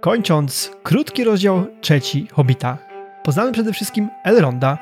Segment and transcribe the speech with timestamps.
[0.00, 2.78] Kończąc krótki rozdział trzeci Hobita,
[3.24, 4.78] poznamy przede wszystkim Elronda,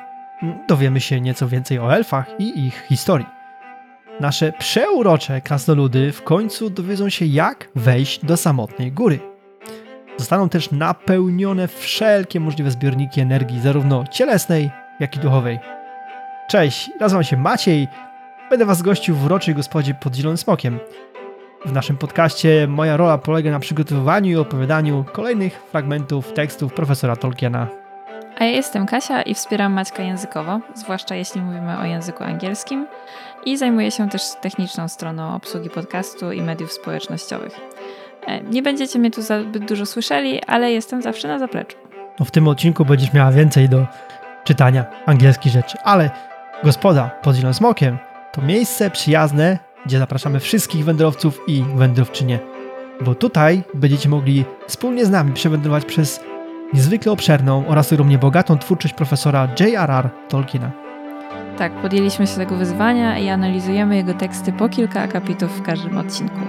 [0.69, 3.27] dowiemy się nieco więcej o elfach i ich historii.
[4.21, 9.19] Nasze przeurocze krasnoludy w końcu dowiedzą się jak wejść do samotnej góry.
[10.17, 14.71] Zostaną też napełnione wszelkie możliwe zbiorniki energii, zarówno cielesnej,
[15.01, 15.59] jak i duchowej.
[16.49, 17.89] Cześć, nazywam się Maciej,
[18.51, 20.79] będę was gościł w uroczej gospodzie pod Zielonym Smokiem.
[21.67, 27.67] W naszym podcaście moja rola polega na przygotowywaniu i opowiadaniu kolejnych fragmentów tekstów profesora Tolkiena.
[28.39, 32.87] A ja jestem Kasia i wspieram Maćka językowo, zwłaszcza jeśli mówimy o języku angielskim
[33.47, 37.61] i zajmuję się też techniczną stroną obsługi podcastu i mediów społecznościowych.
[38.27, 41.77] E, nie będziecie mnie tu zbyt dużo słyszeli, ale jestem zawsze na zapleczu.
[42.21, 43.87] No w tym odcinku będziesz miała więcej do
[44.45, 46.11] czytania angielskich rzeczy, ale
[46.65, 47.99] gospoda pod Zielonym Smokiem
[48.33, 52.39] to miejsce przyjazne, gdzie zapraszamy wszystkich wędrowców i wędrowczynie,
[53.01, 56.21] bo tutaj będziecie mogli wspólnie z nami przewędrować przez
[56.75, 60.11] niezwykle obszerną oraz ogromnie bogatą twórczość profesora J.R.R.
[60.29, 60.71] Tolkiena.
[61.59, 66.41] Tak, podjęliśmy się tego wyzwania i analizujemy jego teksty po kilka akapitów w każdym odcinku.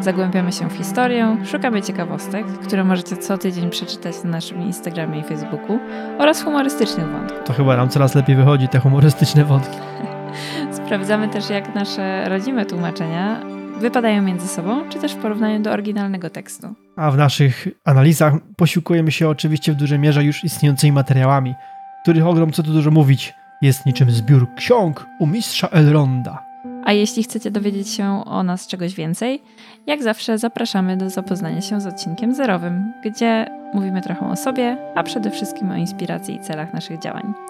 [0.00, 5.22] Zagłębiamy się w historię, szukamy ciekawostek, które możecie co tydzień przeczytać na naszym Instagramie i
[5.24, 5.78] Facebooku
[6.18, 7.38] oraz humorystycznych wątków.
[7.44, 9.76] To chyba nam coraz lepiej wychodzi, te humorystyczne wątki.
[10.90, 13.40] Sprawdzamy też, jak nasze rodzime tłumaczenia
[13.80, 16.74] wypadają między sobą, czy też w porównaniu do oryginalnego tekstu.
[16.96, 21.54] A w naszych analizach posiłkujemy się oczywiście w dużej mierze już istniejącymi materiałami,
[22.02, 26.42] których ogrom, co tu dużo mówić, jest niczym zbiór ksiąg u mistrza Elronda.
[26.84, 29.42] A jeśli chcecie dowiedzieć się o nas czegoś więcej,
[29.86, 35.02] jak zawsze zapraszamy do zapoznania się z odcinkiem zerowym, gdzie mówimy trochę o sobie, a
[35.02, 37.49] przede wszystkim o inspiracji i celach naszych działań.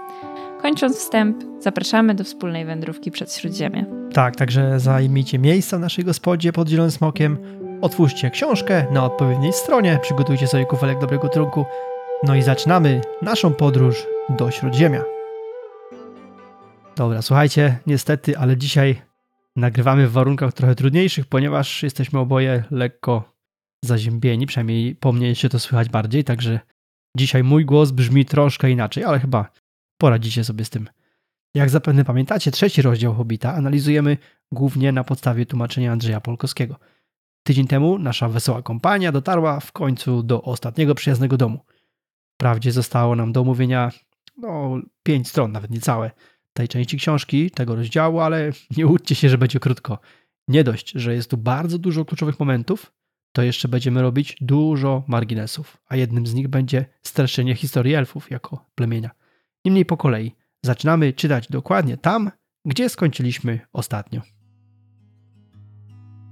[0.63, 3.87] Kończąc wstęp, zapraszamy do wspólnej wędrówki przed Śródziemie.
[4.13, 7.39] Tak, także zajmijcie miejsca w naszej gospodzie pod Zielonym Smokiem,
[7.81, 11.65] otwórzcie książkę na odpowiedniej stronie, przygotujcie sobie kufelek dobrego trunku,
[12.23, 15.05] no i zaczynamy naszą podróż do Śródziemia.
[16.97, 19.03] Dobra, słuchajcie, niestety, ale dzisiaj
[19.57, 23.33] nagrywamy w warunkach trochę trudniejszych, ponieważ jesteśmy oboje lekko
[23.85, 26.61] zaziębieni, przynajmniej po mnie się to słychać bardziej, także
[27.17, 29.51] dzisiaj mój głos brzmi troszkę inaczej, ale chyba
[30.01, 30.89] poradzicie sobie z tym.
[31.55, 34.17] Jak zapewne pamiętacie, trzeci rozdział Hobita analizujemy
[34.53, 36.77] głównie na podstawie tłumaczenia Andrzeja Polkowskiego.
[37.43, 41.61] Tydzień temu nasza wesoła kompania dotarła w końcu do ostatniego przyjaznego domu.
[42.35, 43.91] Wprawdzie zostało nam do omówienia
[44.37, 46.11] no, pięć stron, nawet niecałe,
[46.53, 49.99] tej części książki, tego rozdziału, ale nie łudźcie się, że będzie krótko.
[50.49, 52.93] Nie dość, że jest tu bardzo dużo kluczowych momentów,
[53.33, 58.71] to jeszcze będziemy robić dużo marginesów, a jednym z nich będzie streszczenie historii elfów jako
[58.75, 59.20] plemienia.
[59.65, 60.33] Niemniej po kolei.
[60.65, 62.31] Zaczynamy czytać dokładnie tam,
[62.67, 64.21] gdzie skończyliśmy ostatnio.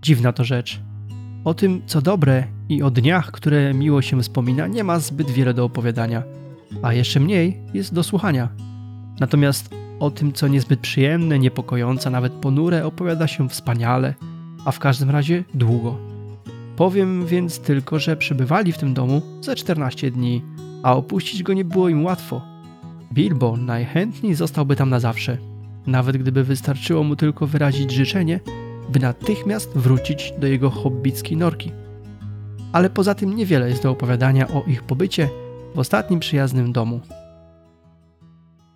[0.03, 0.81] Dziwna to rzecz.
[1.45, 5.55] O tym, co dobre i o dniach, które miło się wspomina, nie ma zbyt wiele
[5.55, 6.23] do opowiadania,
[6.83, 8.49] a jeszcze mniej jest do słuchania.
[9.21, 14.15] Natomiast o tym, co niezbyt przyjemne, niepokojące, nawet ponure, opowiada się wspaniale,
[14.65, 15.99] a w każdym razie długo.
[16.77, 20.43] Powiem więc tylko, że przebywali w tym domu ze 14 dni,
[20.83, 22.58] a opuścić go nie było im łatwo.
[23.13, 25.39] Bilbo najchętniej zostałby tam na zawsze,
[25.87, 28.41] nawet gdyby wystarczyło mu tylko wyrazić życzenie,
[28.89, 31.73] by natychmiast wrócić do jego hobbickiej norki.
[32.73, 35.29] Ale poza tym niewiele jest do opowiadania o ich pobycie
[35.75, 37.01] w ostatnim przyjaznym domu.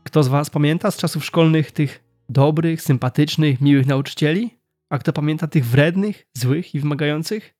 [0.04, 4.58] Kto z Was pamięta z czasów szkolnych tych dobrych, sympatycznych, miłych nauczycieli?
[4.90, 7.54] A kto pamięta tych wrednych, złych i wymagających?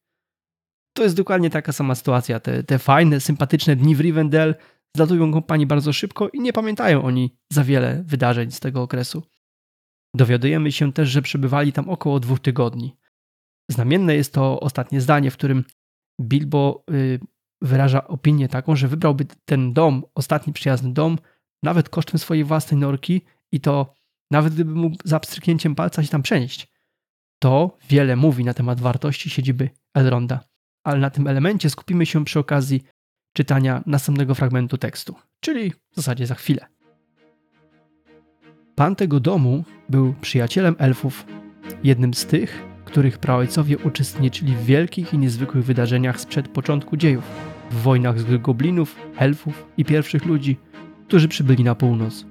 [0.93, 2.39] To jest dokładnie taka sama sytuacja.
[2.39, 4.55] Te, te fajne, sympatyczne dni w Rivendell
[4.97, 9.23] zlatują kompanii bardzo szybko i nie pamiętają oni za wiele wydarzeń z tego okresu.
[10.15, 12.97] Dowiadujemy się też, że przebywali tam około dwóch tygodni.
[13.71, 15.63] Znamienne jest to ostatnie zdanie, w którym
[16.21, 17.19] Bilbo y,
[17.61, 21.17] wyraża opinię taką, że wybrałby ten dom, ostatni przyjazny dom,
[21.63, 23.21] nawet kosztem swojej własnej norki
[23.51, 23.93] i to
[24.31, 26.73] nawet gdyby mógł za pstryknięciem palca się tam przenieść.
[27.41, 30.39] To wiele mówi na temat wartości siedziby Elronda.
[30.85, 32.83] Ale na tym elemencie skupimy się przy okazji
[33.33, 36.65] czytania następnego fragmentu tekstu, czyli w zasadzie za chwilę.
[38.75, 41.25] Pan tego domu był przyjacielem elfów,
[41.83, 47.23] jednym z tych, których praojcowie uczestniczyli w wielkich i niezwykłych wydarzeniach sprzed początku dziejów,
[47.71, 50.57] w wojnach złych goblinów, elfów i pierwszych ludzi,
[51.07, 52.25] którzy przybyli na północ.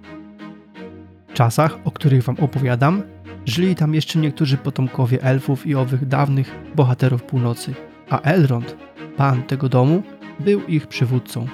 [1.28, 3.02] W czasach, o których wam opowiadam,
[3.46, 7.74] żyli tam jeszcze niektórzy potomkowie elfów i owych dawnych bohaterów północy,
[8.10, 8.76] a Elrond,
[9.16, 10.02] pan tego domu,
[10.40, 11.46] był ich przywódcą.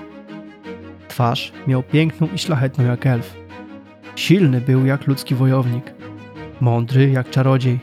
[1.09, 3.37] Twarz miał piękną i szlachetną jak elf.
[4.17, 5.95] Silny był jak ludzki wojownik,
[6.61, 7.79] mądry jak czarodziej,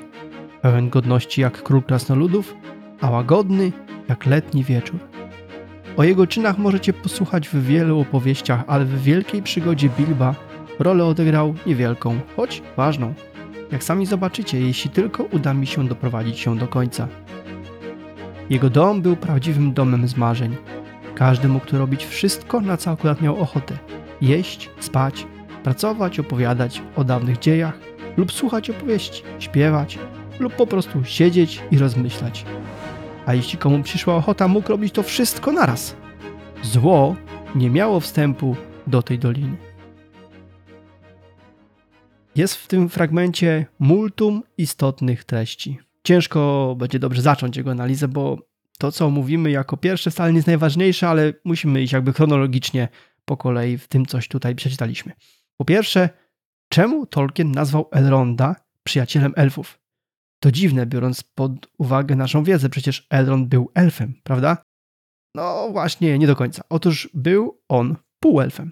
[0.62, 2.56] pełen godności jak król krasnoludów,
[3.01, 3.71] a łagodny
[4.09, 5.00] jak letni wieczór.
[5.97, 10.36] O jego czynach możecie posłuchać w wielu opowieściach, ale w wielkiej przygodzie Bilba
[10.80, 13.13] rolę odegrał niewielką, choć ważną.
[13.71, 17.07] Jak sami zobaczycie, jeśli tylko uda mi się doprowadzić się do końca.
[18.50, 20.56] Jego dom był prawdziwym domem z marzeń.
[21.15, 23.77] Każdy mógł tu robić wszystko, na co akurat miał ochotę.
[24.21, 25.27] Jeść, spać,
[25.63, 27.79] pracować, opowiadać o dawnych dziejach
[28.17, 30.00] lub słuchać opowieści, śpiewać
[30.39, 32.45] lub po prostu siedzieć i rozmyślać.
[33.25, 35.95] A jeśli komu przyszła ochota, mógł robić to wszystko naraz.
[36.63, 37.15] Zło
[37.56, 38.56] nie miało wstępu
[38.88, 39.57] do tej doliny.
[42.35, 45.79] Jest w tym fragmencie multum istotnych treści.
[46.03, 48.38] Ciężko będzie dobrze zacząć jego analizę, bo
[48.77, 52.88] to, co mówimy jako pierwsze, wcale nie jest najważniejsze, ale musimy iść jakby chronologicznie
[53.25, 55.13] po kolei w tym, coś tutaj przeczytaliśmy.
[55.57, 56.10] Po pierwsze,
[56.69, 59.80] czemu Tolkien nazwał Elronda przyjacielem elfów?
[60.39, 64.57] To dziwne, biorąc pod uwagę naszą wiedzę, przecież Elrond był elfem, prawda?
[65.36, 66.62] No właśnie, nie do końca.
[66.69, 68.72] Otóż był on półelfem.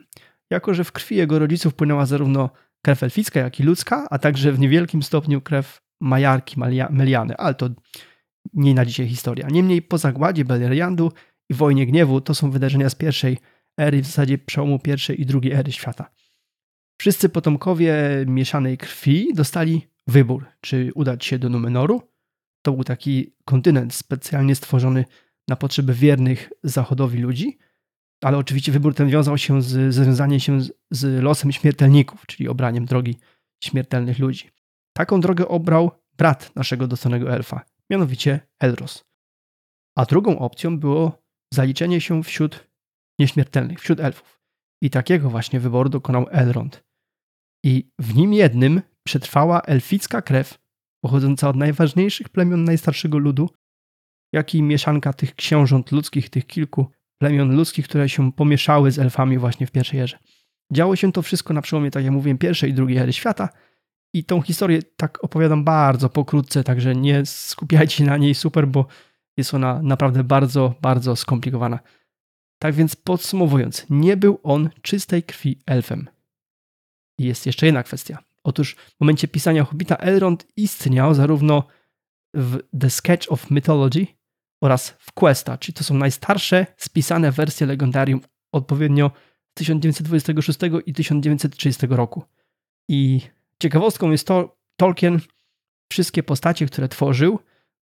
[0.49, 2.49] Jako, że w krwi jego rodziców płynęła zarówno
[2.81, 6.59] krew elficka, jak i ludzka, a także w niewielkim stopniu krew Majarki,
[6.89, 7.69] Meliany, ale to
[8.53, 9.47] nie na dzisiaj historia.
[9.51, 11.11] Niemniej po zagładzie Beleriandu
[11.49, 13.37] i wojnie gniewu to są wydarzenia z pierwszej
[13.77, 16.09] ery, w zasadzie przełomu pierwszej i drugiej ery świata.
[16.99, 17.95] Wszyscy potomkowie
[18.27, 22.01] mieszanej krwi dostali wybór, czy udać się do Numenoru.
[22.61, 25.05] To był taki kontynent specjalnie stworzony
[25.47, 27.57] na potrzeby wiernych zachodowi ludzi,
[28.21, 32.85] ale oczywiście wybór ten wiązał się z związaniem się z, z losem śmiertelników, czyli obraniem
[32.85, 33.17] drogi
[33.63, 34.49] śmiertelnych ludzi.
[34.93, 37.61] Taką drogę obrał brat naszego dostanego elfa,
[37.93, 39.05] mianowicie Elros.
[39.97, 41.23] A drugą opcją było
[41.53, 42.67] zaliczenie się wśród
[43.19, 44.39] nieśmiertelnych, wśród elfów.
[44.81, 46.83] I takiego właśnie wyboru dokonał Elrond.
[47.65, 50.59] I w nim jednym przetrwała elficka krew,
[51.03, 53.49] pochodząca od najważniejszych plemion najstarszego ludu,
[54.33, 56.87] jak i mieszanka tych książąt ludzkich, tych kilku
[57.21, 60.17] plemion ludzkich, które się pomieszały z elfami właśnie w pierwszej erze.
[60.71, 63.49] Działo się to wszystko na przełomie, tak jak mówiłem, pierwszej i drugiej ery świata–
[64.13, 68.85] i tą historię tak opowiadam bardzo pokrótce, także nie skupiajcie się na niej super, bo
[69.37, 71.79] jest ona naprawdę bardzo, bardzo skomplikowana.
[72.59, 76.09] Tak więc podsumowując, nie był on czystej krwi elfem.
[77.19, 78.17] I jest jeszcze jedna kwestia.
[78.43, 81.63] Otóż w momencie pisania Hobbita Elrond istniał zarówno
[82.33, 84.07] w The Sketch of Mythology
[84.61, 88.21] oraz w Questa, czyli to są najstarsze spisane wersje legendarium
[88.51, 89.11] odpowiednio
[89.53, 92.23] 1926 i 1930 roku.
[92.89, 93.21] I
[93.61, 95.19] Ciekawostką jest to, Tolkien
[95.91, 97.39] wszystkie postacie, które tworzył,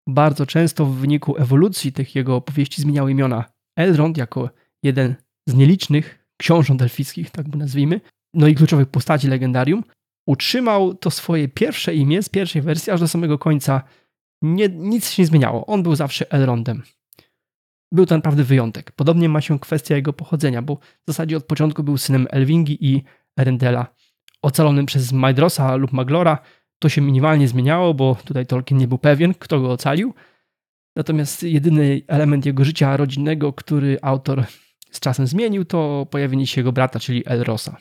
[0.08, 3.46] bardzo często w wyniku ewolucji tych jego opowieści zmieniał imiona.
[3.76, 4.50] Elrond jako
[4.84, 5.16] jeden
[5.48, 8.02] z nielicznych książąt elfickich, tak by nazwijmy,
[8.34, 9.84] no i kluczowych postaci legendarium,
[10.28, 13.84] utrzymał to swoje pierwsze imię z pierwszej wersji aż do samego końca.
[14.42, 15.66] Nie, nic się nie zmieniało.
[15.66, 16.84] On był zawsze Elrondem.
[17.94, 18.92] Był to naprawdę wyjątek.
[18.92, 23.04] Podobnie ma się kwestia jego pochodzenia, bo w zasadzie od początku był synem Elwingi i
[23.40, 23.96] Erendela
[24.42, 26.38] ocalonym przez Majdrosa lub Maglora,
[26.80, 30.14] to się minimalnie zmieniało, bo tutaj Tolkien nie był pewien, kto go ocalił.
[30.96, 34.46] Natomiast jedyny element jego życia rodzinnego, który autor
[34.92, 37.78] z czasem zmienił, to pojawienie się jego brata, czyli Elrosa.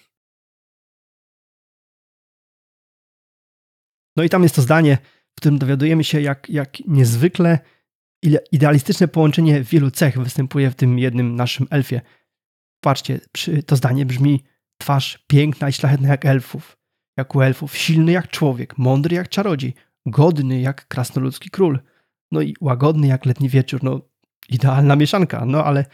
[4.16, 4.98] No i tam jest to zdanie,
[5.32, 7.58] w którym dowiadujemy się, jak, jak niezwykle
[8.52, 12.00] idealistyczne połączenie wielu cech występuje w tym jednym naszym elfie.
[12.80, 13.20] Patrzcie,
[13.66, 14.44] to zdanie brzmi
[14.80, 16.78] Twarz piękna i szlachetna jak elfów,
[17.16, 19.74] jak u elfów, silny jak człowiek, mądry jak czarodziej,
[20.06, 21.80] godny jak krasnoludzki król,
[22.32, 24.00] no i łagodny jak letni wieczór, no
[24.48, 25.84] idealna mieszanka, no ale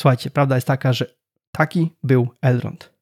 [0.00, 1.14] słuchajcie, prawda jest taka, że
[1.52, 2.92] taki był Elrond.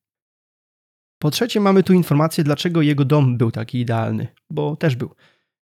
[1.23, 5.15] Po trzecie mamy tu informację, dlaczego jego dom był taki idealny, bo też był.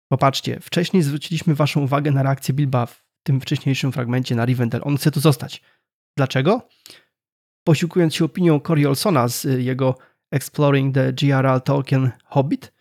[0.09, 4.83] Popatrzcie, wcześniej zwróciliśmy waszą uwagę na reakcję Bilba w tym wcześniejszym fragmencie na Rivendell.
[4.85, 5.63] On chce tu zostać.
[6.17, 6.69] Dlaczego?
[7.65, 9.99] Posiłkując się opinią Cory Olsona z y, jego
[10.31, 11.61] Exploring the G.R.R.
[11.61, 12.73] Tolkien Hobbit,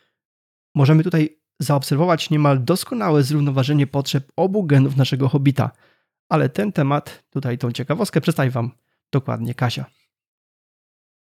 [0.76, 5.72] możemy tutaj zaobserwować niemal doskonałe zrównoważenie potrzeb obu genów naszego Hobbita.
[6.30, 8.72] Ale ten temat, tutaj tą ciekawostkę przedstawi Wam
[9.12, 9.86] dokładnie Kasia.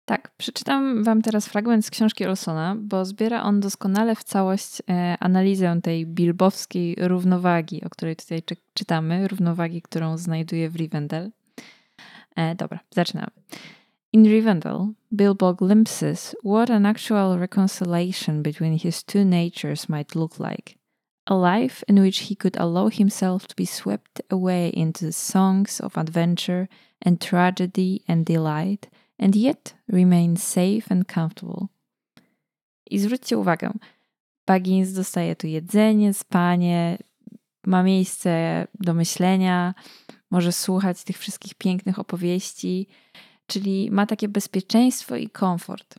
[0.04, 5.16] Tak, przeczytam Wam teraz fragment z książki Olsona, bo zbiera on doskonale w całość e,
[5.20, 8.42] analizę tej bilbowskiej równowagi, o której tutaj
[8.74, 11.30] czytamy, równowagi, którą znajduje w Rivendell.
[12.36, 13.30] E, dobra, zaczynamy.
[14.12, 20.76] In Rivendell, Bilbo glimpses what an actual reconciliation between his two natures might look like.
[21.26, 25.96] A life in which he could allow himself to be swept away into songs of
[25.96, 26.68] adventure
[27.02, 28.88] and tragedy and delight,
[29.18, 31.68] and yet remain safe and comfortable.
[32.90, 33.70] I zwróćcie uwagę,
[34.46, 36.98] Baggins dostaje tu jedzenie, spanie,
[37.66, 39.74] ma miejsce do myślenia,
[40.34, 42.88] może słuchać tych wszystkich pięknych opowieści,
[43.46, 45.94] czyli ma takie bezpieczeństwo i komfort.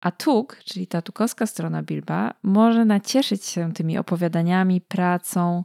[0.00, 5.64] A Tuk, czyli ta tukowska strona Bilba, może nacieszyć się tymi opowiadaniami, pracą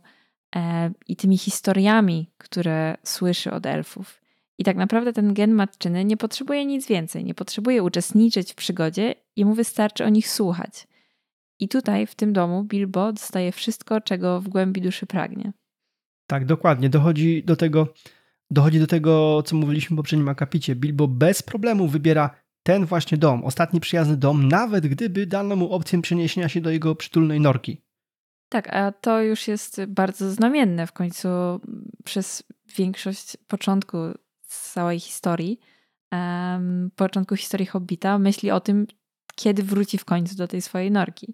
[0.55, 4.21] e, i tymi historiami, które słyszy od elfów.
[4.57, 9.15] I tak naprawdę ten gen matczyny nie potrzebuje nic więcej, nie potrzebuje uczestniczyć w przygodzie,
[9.35, 10.87] jemu wystarczy o nich słuchać.
[11.59, 15.53] I tutaj, w tym domu, Bilbo dostaje wszystko, czego w głębi duszy pragnie.
[16.27, 16.89] Tak, dokładnie.
[16.89, 17.93] Dochodzi do tego,
[18.51, 20.75] dochodzi do tego, co mówiliśmy w poprzednim akapicie.
[20.75, 22.29] Bilbo bez problemu wybiera
[22.63, 26.95] ten właśnie dom, ostatni przyjazny dom, nawet gdyby dano mu opcję przeniesienia się do jego
[26.95, 27.81] przytulnej norki.
[28.49, 31.27] Tak, a to już jest bardzo znamienne w końcu
[32.05, 32.43] przez
[32.77, 33.97] większość początku
[34.41, 35.59] całej historii,
[36.11, 38.87] um, początku historii Hobbita, myśli o tym,
[39.37, 41.33] kiedy wróci w końcu do tej swojej norki.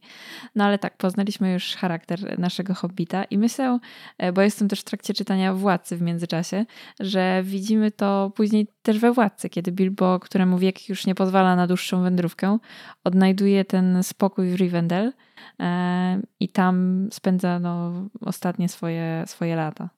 [0.56, 3.80] No ale tak, poznaliśmy już charakter naszego hobbita i myślę,
[4.18, 6.66] e, bo jestem też w trakcie czytania Władcy w międzyczasie,
[7.00, 11.68] że widzimy to później też we Władcy, kiedy Bilbo, któremu wiek już nie pozwala na
[11.68, 12.58] dłuższą wędrówkę,
[13.04, 15.14] odnajduje ten spokój w Rivendell
[15.60, 17.92] e, i tam spędza no,
[18.22, 19.90] ostatnie swoje, swoje lata.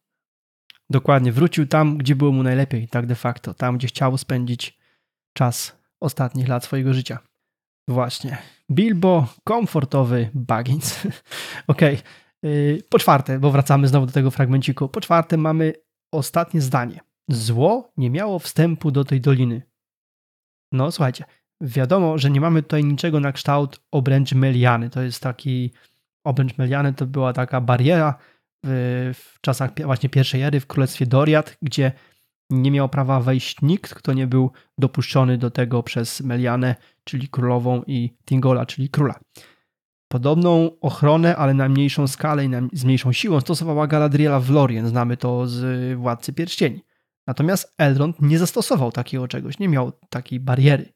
[0.90, 4.78] Dokładnie, wrócił tam, gdzie było mu najlepiej, tak de facto, tam, gdzie chciał spędzić
[5.34, 7.20] czas ostatnich lat swojego życia.
[7.88, 8.38] Właśnie.
[8.72, 11.00] Bilbo, komfortowy Baggins.
[11.68, 11.96] Okej.
[11.96, 12.84] Okay.
[12.90, 14.90] Po czwarte, bo wracamy znowu do tego fragmenciku.
[14.90, 15.74] Po czwarte mamy
[16.14, 17.00] ostatnie zdanie.
[17.30, 19.62] Zło nie miało wstępu do tej doliny.
[20.72, 21.26] No słuchajcie,
[21.62, 24.90] wiadomo, że nie mamy tutaj niczego na kształt obręczy Meliany.
[24.90, 25.72] To jest taki
[26.26, 28.18] obręcz Meliany to była taka bariera
[28.66, 31.92] w, w czasach właśnie pierwszej ery w królestwie Doriad, gdzie
[32.50, 37.84] nie miał prawa wejść nikt, kto nie był dopuszczony do tego przez Melianę, czyli królową
[37.88, 39.20] i Tingola, czyli króla.
[40.08, 44.88] Podobną ochronę, ale na mniejszą skalę i na, z mniejszą siłą stosowała Galadriela w Lorien,
[44.88, 46.82] znamy to z Władcy Pierścieni.
[47.28, 50.94] Natomiast Elrond nie zastosował takiego czegoś, nie miał takiej bariery.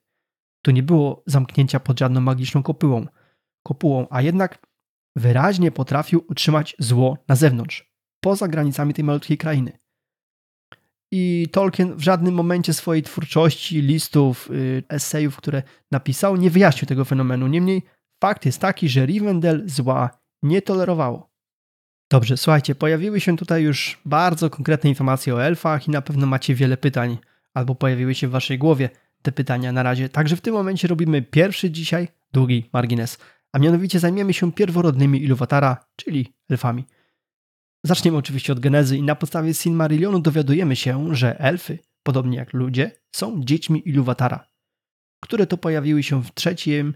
[0.61, 3.05] Tu nie było zamknięcia pod żadną magiczną kopułą,
[3.63, 4.67] kopułą a jednak
[5.15, 7.91] wyraźnie potrafił utrzymać zło na zewnątrz,
[8.23, 9.78] poza granicami tej malutkiej krainy.
[11.11, 17.05] I Tolkien w żadnym momencie swojej twórczości, listów, y, esejów, które napisał, nie wyjaśnił tego
[17.05, 17.47] fenomenu.
[17.47, 17.81] Niemniej
[18.23, 20.09] fakt jest taki, że Rivendell zła
[20.43, 21.29] nie tolerowało.
[22.11, 26.55] Dobrze, słuchajcie, pojawiły się tutaj już bardzo konkretne informacje o elfach i na pewno macie
[26.55, 27.17] wiele pytań,
[27.53, 28.89] albo pojawiły się w waszej głowie
[29.21, 30.09] te pytania na razie.
[30.09, 33.17] Także w tym momencie robimy pierwszy dzisiaj długi margines,
[33.51, 36.85] a mianowicie zajmiemy się pierworodnymi Iluwatara, czyli elfami.
[37.86, 42.91] Zaczniemy oczywiście od genezy i na podstawie Silmarillionu dowiadujemy się, że elfy, podobnie jak ludzie,
[43.15, 44.48] są dziećmi Iluwatara,
[45.24, 46.93] które to pojawiły się w, trzecim,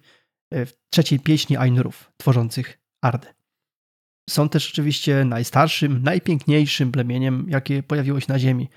[0.52, 3.34] e, w trzeciej pieśni Ainurów, tworzących Ardę.
[4.30, 8.70] Są też oczywiście najstarszym, najpiękniejszym plemieniem, jakie pojawiło się na Ziemi.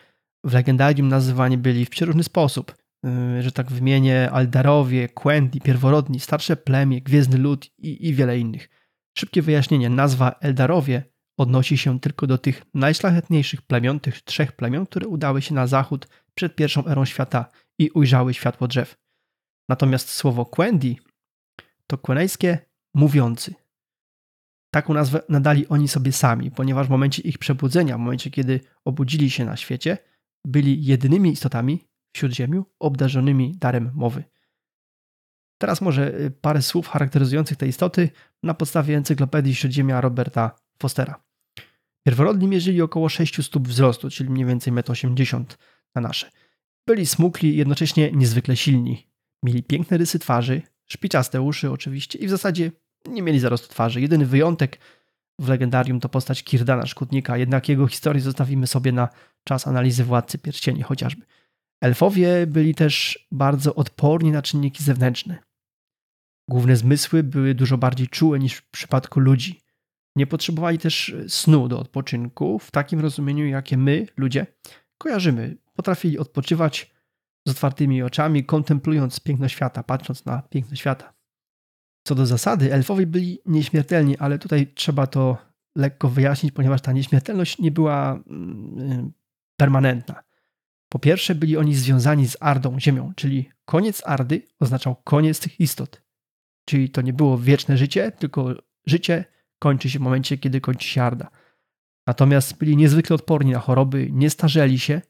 [0.44, 2.74] W legendarium nazywani byli w przeróżny sposób,
[3.06, 8.68] e, że tak wymienię Aldarowie, Quendi, Pierworodni, Starsze Plemię, Gwiezdny Lud i, i wiele innych.
[9.18, 15.08] Szybkie wyjaśnienie, nazwa Eldarowie odnosi się tylko do tych najszlachetniejszych plemion, tych trzech plemion, które
[15.08, 18.96] udały się na zachód przed pierwszą erą świata i ujrzały światło drzew.
[19.68, 20.98] Natomiast słowo Quendi
[21.86, 22.58] to kwenejskie
[22.94, 23.54] mówiący.
[24.70, 29.30] Taką nazwę nadali oni sobie sami, ponieważ w momencie ich przebudzenia, w momencie kiedy obudzili
[29.30, 29.98] się na świecie,
[30.44, 34.24] byli jedynymi istotami w śródziemiu obdarzonymi darem mowy.
[35.58, 38.10] Teraz może y, parę słów charakteryzujących te istoty
[38.42, 41.25] na podstawie encyklopedii Śródziemia Roberta Fostera.
[42.06, 45.44] Pierworodni mierzyli około 6 stóp wzrostu, czyli mniej więcej 1,80 m
[45.94, 46.30] na nasze.
[46.86, 49.06] Byli smukli jednocześnie niezwykle silni.
[49.42, 52.72] Mieli piękne rysy twarzy, szpiczaste uszy oczywiście i w zasadzie
[53.08, 54.00] nie mieli zarostu twarzy.
[54.00, 54.78] Jedyny wyjątek
[55.40, 59.08] w legendarium to postać Kirdana Szkutnika, jednak jego historię zostawimy sobie na
[59.44, 61.26] czas analizy Władcy Pierścieni chociażby.
[61.80, 65.38] Elfowie byli też bardzo odporni na czynniki zewnętrzne.
[66.50, 69.65] Główne zmysły były dużo bardziej czułe niż w przypadku ludzi.
[70.16, 74.46] Nie potrzebowali też snu do odpoczynku w takim rozumieniu, jakie my, ludzie,
[74.98, 75.56] kojarzymy.
[75.74, 76.96] Potrafili odpoczywać
[77.46, 81.12] z otwartymi oczami, kontemplując piękno świata, patrząc na piękno świata.
[82.06, 85.36] Co do zasady, elfowie byli nieśmiertelni, ale tutaj trzeba to
[85.76, 89.12] lekko wyjaśnić, ponieważ ta nieśmiertelność nie była mm,
[89.56, 90.22] permanentna.
[90.88, 96.02] Po pierwsze, byli oni związani z Ardą, Ziemią, czyli koniec Ardy oznaczał koniec tych istot.
[96.64, 98.54] Czyli to nie było wieczne życie, tylko
[98.86, 99.24] życie
[99.58, 101.30] kończy się w momencie, kiedy kończy się Arda.
[102.06, 105.00] Natomiast byli niezwykle odporni na choroby, nie starzeli się,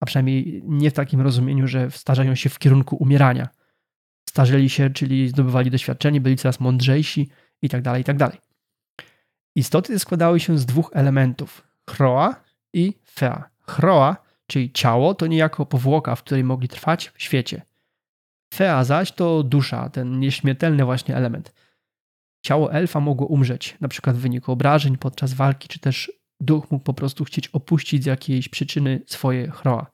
[0.00, 3.48] a przynajmniej nie w takim rozumieniu, że starzeją się w kierunku umierania.
[4.28, 7.28] Starzeli się, czyli zdobywali doświadczenie, byli coraz mądrzejsi
[7.62, 8.18] itd., tak itd.
[8.18, 8.46] Tak
[9.54, 13.50] Istoty składały się z dwóch elementów: Chroa i Fea.
[13.66, 17.62] Chroa, czyli ciało, to niejako powłoka, w której mogli trwać w świecie.
[18.54, 21.54] Fea zaś to dusza, ten nieśmiertelny właśnie element.
[22.42, 26.84] Ciało elfa mogło umrzeć, na przykład w wyniku obrażeń podczas walki, czy też duch mógł
[26.84, 29.86] po prostu chcieć opuścić z jakiejś przyczyny swoje chroa.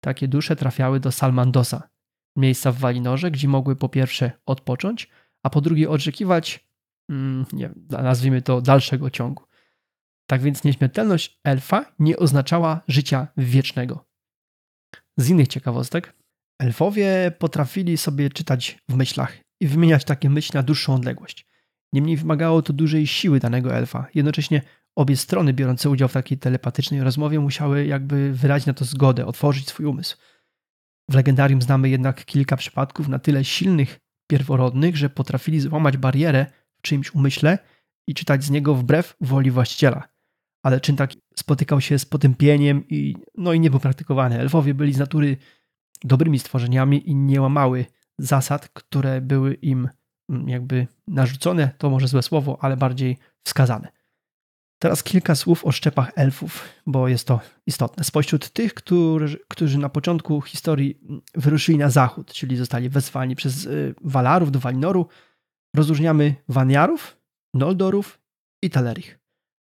[0.00, 1.88] Takie dusze trafiały do Salmandosa,
[2.36, 5.10] miejsca w Walinorze, gdzie mogły po pierwsze odpocząć,
[5.42, 6.68] a po drugie oczekiwać,
[7.08, 9.44] mm, nie nazwijmy to, dalszego ciągu.
[10.26, 14.04] Tak więc nieśmiertelność elfa nie oznaczała życia wiecznego.
[15.16, 16.14] Z innych ciekawostek,
[16.58, 21.49] elfowie potrafili sobie czytać w myślach i wymieniać takie myśli na dłuższą odległość.
[21.92, 24.06] Niemniej wymagało to dużej siły danego elfa.
[24.14, 24.62] Jednocześnie
[24.96, 29.68] obie strony biorące udział w takiej telepatycznej rozmowie musiały jakby wyrazić na to zgodę, otworzyć
[29.68, 30.16] swój umysł.
[31.10, 36.46] W legendarium znamy jednak kilka przypadków na tyle silnych pierworodnych, że potrafili złamać barierę
[36.78, 37.58] w czyimś umyśle
[38.06, 40.08] i czytać z niego wbrew woli właściciela.
[40.62, 44.40] Ale czyn taki spotykał się z potępieniem i, no i nie był praktykowany.
[44.40, 45.36] Elfowie byli z natury
[46.04, 47.86] dobrymi stworzeniami i nie łamały
[48.18, 49.88] zasad, które były im
[50.46, 53.88] jakby narzucone, to może złe słowo, ale bardziej wskazane.
[54.82, 58.04] Teraz kilka słów o szczepach elfów, bo jest to istotne.
[58.04, 61.00] Spośród tych, którzy, którzy na początku historii
[61.34, 65.08] wyruszyli na zachód, czyli zostali wezwani przez y, Walarów do Walinoru,
[65.76, 67.16] rozróżniamy Waniarów,
[67.54, 68.20] Noldorów
[68.62, 69.18] i Telerich.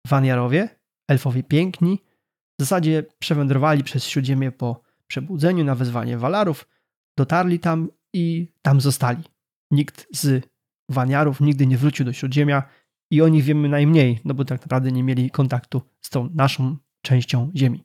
[0.06, 0.68] Waniarowie,
[1.08, 2.02] elfowie piękni,
[2.58, 6.68] w zasadzie przewędrowali przez Śródziemie po przebudzeniu na wezwanie Walarów,
[7.18, 9.24] dotarli tam i tam zostali.
[9.70, 10.51] Nikt z
[10.88, 12.62] Waniarów nigdy nie wrócił do Śródziemia,
[13.12, 16.76] i o nich wiemy najmniej, no bo tak naprawdę nie mieli kontaktu z tą naszą
[17.02, 17.84] częścią Ziemi.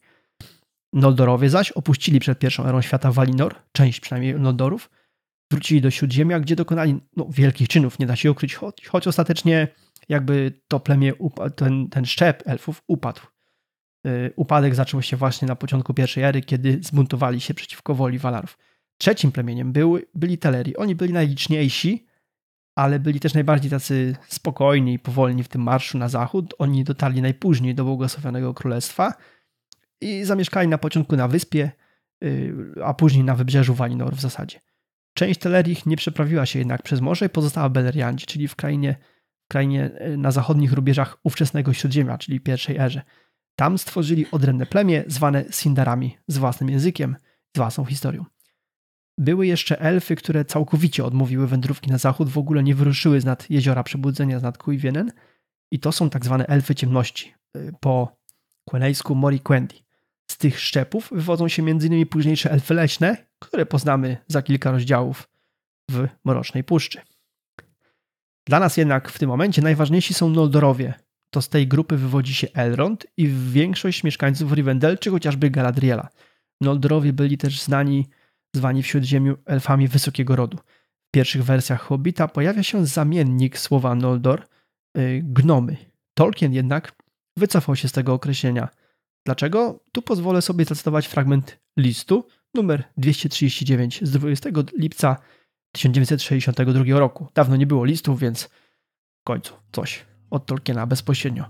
[0.94, 4.90] Noldorowie zaś opuścili przed pierwszą erą świata Valinor, część przynajmniej Noldorów,
[5.52, 9.68] wrócili do Śródziemia, gdzie dokonali no, wielkich czynów, nie da się ukryć, choć, choć ostatecznie
[10.10, 11.14] jakby to plemię,
[11.56, 13.22] ten, ten szczep elfów upadł.
[14.04, 18.58] Yy, upadek zaczął się właśnie na początku pierwszej ery, kiedy zbuntowali się przeciwko woli Walarów.
[18.98, 20.76] Trzecim plemieniem były, byli Teleri.
[20.76, 22.07] Oni byli najliczniejsi,
[22.78, 26.54] ale byli też najbardziej tacy spokojni i powolni w tym marszu na zachód.
[26.58, 29.14] Oni dotarli najpóźniej do błogosławionego królestwa
[30.02, 31.72] i zamieszkali na początku na wyspie,
[32.24, 34.60] y, a później na wybrzeżu Valinor w zasadzie.
[35.14, 38.96] Część Telerich nie przeprawiła się jednak przez morze i pozostała w Beleriandzie, czyli w krainie,
[39.48, 43.02] krainie y, na zachodnich rubieżach ówczesnego Śródziemia, czyli pierwszej erze.
[43.56, 47.16] Tam stworzyli odrębne plemię zwane Sindarami z własnym językiem,
[47.56, 48.26] z własną historią.
[49.18, 53.50] Były jeszcze elfy, które całkowicie odmówiły wędrówki na zachód, w ogóle nie wyruszyły z nad
[53.50, 55.12] jeziora Przebudzenia, z nad Kuiwienen.
[55.72, 58.18] I to są tak zwane elfy ciemności, y, po
[58.70, 59.84] kwenejsku Mori Quendi.
[60.32, 62.06] Z tych szczepów wywodzą się m.in.
[62.06, 65.30] późniejsze elfy leśne, które poznamy za kilka rozdziałów
[65.92, 67.02] w Mrocznej Puszczy.
[68.48, 70.94] Dla nas jednak w tym momencie najważniejsi są Noldorowie.
[71.30, 76.10] To z tej grupy wywodzi się Elrond i większość mieszkańców Rivendell, czy chociażby Galadriela.
[76.62, 78.08] Noldorowie byli też znani
[78.58, 80.58] zwani w Śródziemiu elfami wysokiego rodu.
[81.08, 84.48] W pierwszych wersjach Hobbita pojawia się zamiennik słowa Noldor,
[84.96, 85.78] yy, gnomy.
[86.14, 86.96] Tolkien jednak
[87.38, 88.70] wycofał się z tego określenia.
[89.26, 89.80] Dlaczego?
[89.92, 95.18] Tu pozwolę sobie zacytować fragment listu numer 239 z 20 lipca
[95.72, 97.28] 1962 roku.
[97.34, 98.44] Dawno nie było listów, więc
[99.22, 101.46] w końcu coś od Tolkiena bezpośrednio.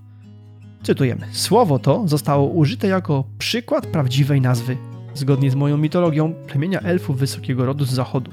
[0.83, 1.27] Cytujemy.
[1.31, 4.77] Słowo to zostało użyte jako przykład prawdziwej nazwy
[5.13, 8.31] zgodnie z moją mitologią, plemienia elfów wysokiego rodu z zachodu.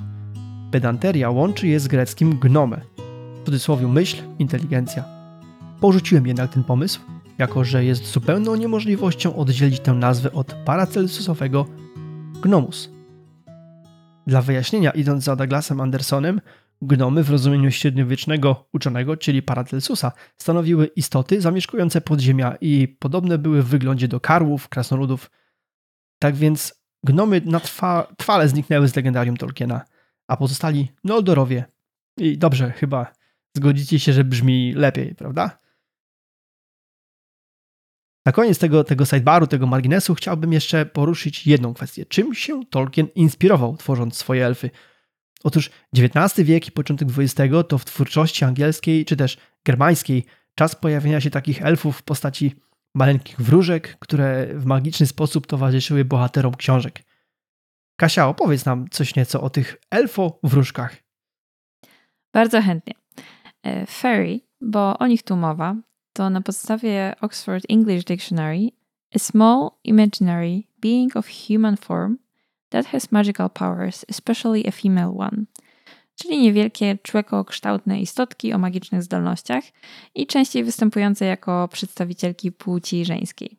[0.70, 2.80] Pedanteria łączy je z greckim gnome,
[3.42, 5.04] w cudzysłowie myśl, inteligencja.
[5.80, 7.00] Porzuciłem jednak ten pomysł,
[7.38, 11.66] jako że jest zupełną niemożliwością oddzielić tę nazwę od paracelsusowego
[12.42, 12.90] gnomus.
[14.26, 16.40] Dla wyjaśnienia, idąc za Douglasem Andersonem,
[16.82, 23.66] gnomy w rozumieniu średniowiecznego uczonego, czyli Paracelsusa, stanowiły istoty zamieszkujące podziemia i podobne były w
[23.66, 25.30] wyglądzie do karłów, krasnoludów,
[26.24, 29.84] tak więc gnomy na trwa, trwale zniknęły z legendarium Tolkiena,
[30.28, 31.64] a pozostali Noldorowie.
[32.18, 33.12] I dobrze, chyba
[33.56, 35.58] zgodzicie się, że brzmi lepiej, prawda?
[38.26, 42.06] Na koniec tego, tego sidebaru, tego marginesu, chciałbym jeszcze poruszyć jedną kwestię.
[42.06, 44.70] Czym się Tolkien inspirował, tworząc swoje elfy?
[45.42, 51.20] Otóż XIX wiek i początek XX to w twórczości angielskiej czy też germańskiej czas pojawienia
[51.20, 52.54] się takich elfów w postaci
[52.94, 57.02] maleńkich wróżek, które w magiczny sposób towarzyszyły bohaterom książek.
[57.96, 60.96] Kasia, opowiedz nam coś nieco o tych elfo-wróżkach.
[62.32, 62.94] Bardzo chętnie.
[63.62, 65.76] E, fairy, bo o nich tu mowa,
[66.12, 68.68] to na podstawie Oxford English Dictionary
[69.14, 72.18] a small imaginary being of human form
[72.68, 75.44] that has magical powers, especially a female one–
[76.14, 79.64] czyli niewielkie człekokształtne istotki o magicznych zdolnościach
[80.14, 83.58] i częściej występujące jako przedstawicielki płci żeńskiej.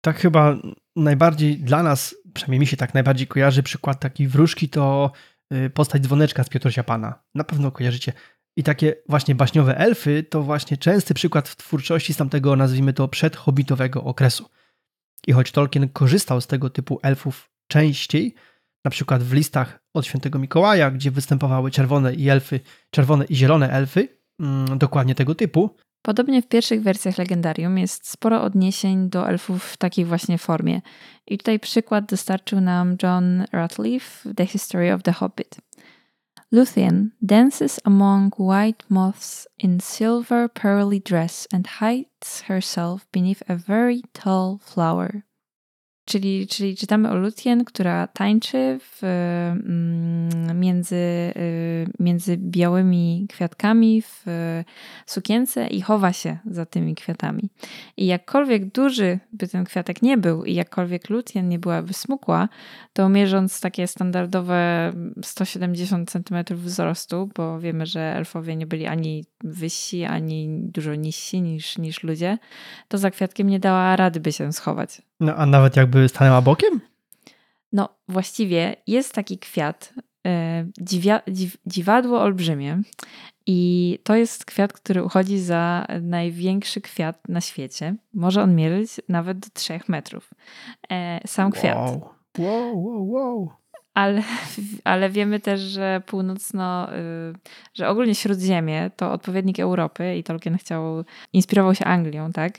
[0.00, 0.56] Tak chyba
[0.96, 5.12] najbardziej dla nas, przynajmniej mi się tak najbardziej kojarzy przykład takiej wróżki, to
[5.52, 7.22] y, postać dzwoneczka z Piotrsia Pana.
[7.34, 8.12] Na pewno kojarzycie.
[8.56, 13.08] I takie właśnie baśniowe elfy to właśnie częsty przykład w twórczości z tamtego, nazwijmy to,
[13.08, 14.48] przedhobitowego okresu.
[15.26, 18.34] I choć Tolkien korzystał z tego typu elfów częściej,
[18.84, 23.70] na przykład w listach od świętego Mikołaja, gdzie występowały czerwone i elfy, czerwone i zielone
[23.70, 24.08] elfy,
[24.40, 25.70] mm, dokładnie tego typu.
[26.02, 30.80] Podobnie w pierwszych wersjach legendarium jest sporo odniesień do elfów w takiej właśnie formie.
[31.26, 35.56] I tutaj przykład dostarczył nam John Ratliff The History of the Hobbit.
[36.52, 44.02] Luthien dances among white moths in silver pearly dress and hides herself beneath a very
[44.12, 45.22] tall flower.
[46.04, 54.24] Czyli, czyli czytamy o Lutien, która tańczy w, mm, między, y, między białymi kwiatkami w
[55.06, 57.50] sukience i chowa się za tymi kwiatami.
[57.96, 62.48] I jakkolwiek duży by ten kwiatek nie był i jakkolwiek Lutien nie byłaby smukła,
[62.92, 70.04] to mierząc takie standardowe 170 cm wzrostu, bo wiemy, że elfowie nie byli ani wyżsi,
[70.04, 72.38] ani dużo niżsi niż, niż ludzie,
[72.88, 75.02] to za kwiatkiem nie dała rady by się schować.
[75.20, 76.80] No a nawet jakby stanęła bokiem?
[77.72, 79.94] No właściwie jest taki kwiat,
[80.26, 82.82] e, dziwia, dziw, dziwadło olbrzymie
[83.46, 87.94] i to jest kwiat, który uchodzi za największy kwiat na świecie.
[88.12, 90.30] Może on mierzyć nawet do 3 metrów.
[90.90, 91.76] E, sam kwiat.
[92.38, 93.52] Wow, wow, wow.
[93.94, 94.22] Ale,
[94.84, 97.32] ale wiemy też, że północno, y,
[97.74, 102.58] że ogólnie Śródziemie to odpowiednik Europy i Tolkien chciał, inspirował się Anglią, tak?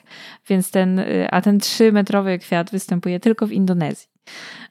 [0.50, 4.08] Więc ten, y, a ten trzymetrowy kwiat występuje tylko w Indonezji.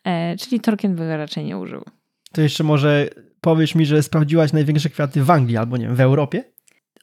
[0.05, 1.85] E, czyli Tolkien by go raczej nie użył.
[2.33, 3.09] To jeszcze może
[3.41, 6.45] powiesz mi, że sprawdziłaś największe kwiaty w Anglii albo nie wiem, w Europie?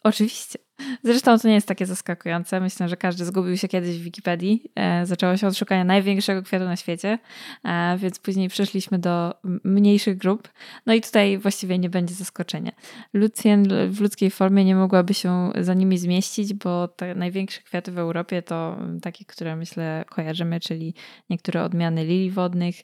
[0.04, 0.60] Oczywiście.
[1.04, 2.60] Zresztą to nie jest takie zaskakujące.
[2.60, 4.72] Myślę, że każdy zgubił się kiedyś w Wikipedii.
[4.76, 7.20] E, zaczęło się od szukania największego kwiatu na świecie,
[7.64, 10.50] e, więc później przeszliśmy do mniejszych grup.
[10.86, 12.72] No i tutaj właściwie nie będzie zaskoczenia.
[13.14, 17.98] Lucien w ludzkiej formie nie mogłaby się za nimi zmieścić, bo te największe kwiaty w
[17.98, 20.94] Europie to takie, które myślę kojarzymy, czyli
[21.30, 22.76] niektóre odmiany lilii wodnych.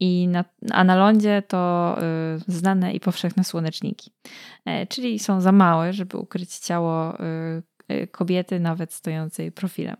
[0.00, 1.96] I na, a na lądzie to
[2.48, 4.12] y, znane i powszechne słoneczniki.
[4.64, 9.96] E, czyli są za małe, żeby ukryć ciało y, y, kobiety, nawet stojącej profilem.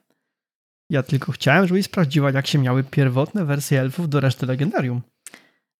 [0.91, 5.03] Ja tylko chciałem, żebyś sprawdziła, jak się miały pierwotne wersje elfów do reszty legendarium.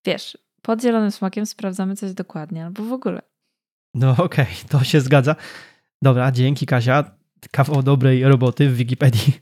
[0.05, 3.21] Wiesz, pod zielonym smokiem sprawdzamy coś dokładnie, albo w ogóle.
[3.93, 5.35] No okej, okay, to się zgadza.
[6.01, 7.11] Dobra, dzięki Kasia.
[7.51, 9.39] Kawał dobrej roboty w Wikipedii.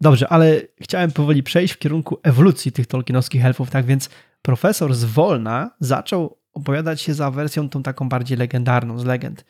[0.00, 4.10] Dobrze, ale chciałem powoli przejść w kierunku ewolucji tych tolkienowskich elfów, tak więc
[4.42, 9.44] profesor z Wolna zaczął opowiadać się za wersją tą taką bardziej legendarną, z legend,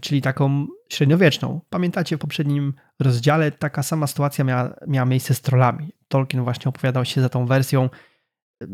[0.00, 1.60] czyli taką średniowieczną.
[1.70, 5.92] Pamiętacie w poprzednim rozdziale taka sama sytuacja miała, miała miejsce z trollami.
[6.08, 7.88] Tolkien właśnie opowiadał się za tą wersją e,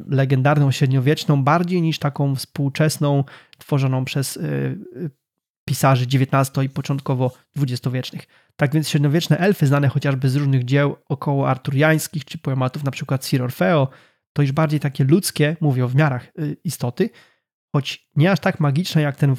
[0.09, 3.25] legendarną, średniowieczną, bardziej niż taką współczesną,
[3.59, 4.41] tworzoną przez e,
[5.69, 8.27] pisarzy XIX i początkowo XX-wiecznych.
[8.57, 13.43] Tak więc średniowieczne elfy, znane chociażby z różnych dzieł około arturiańskich czy poematów, przykład Sir
[13.43, 13.89] Orfeo,
[14.33, 16.33] to już bardziej takie ludzkie, mówię o wymiarach
[16.65, 17.11] istoty,
[17.73, 19.37] choć nie aż tak magiczne jak ten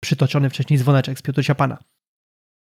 [0.00, 1.78] przytoczony wcześniej dzwoneczek z Piotrsia Pana.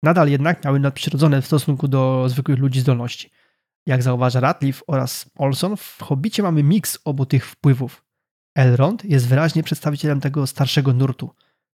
[0.03, 3.31] Nadal jednak miały nadprzyrodzone w stosunku do zwykłych ludzi zdolności.
[3.87, 8.05] Jak zauważa Ratliff oraz Olson, w Hobbicie mamy miks obu tych wpływów.
[8.55, 11.31] Elrond jest wyraźnie przedstawicielem tego starszego nurtu,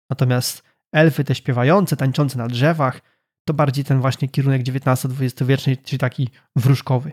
[0.09, 3.01] natomiast elfy te śpiewające, tańczące na drzewach,
[3.45, 7.11] to bardziej ten właśnie kierunek XIX-XX wieczny, czyli taki wróżkowy.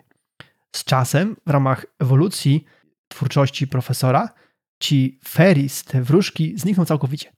[0.76, 2.64] Z czasem, w ramach ewolucji
[3.08, 4.28] twórczości profesora,
[4.80, 7.32] ci Ferris, te wróżki, znikną całkowicie.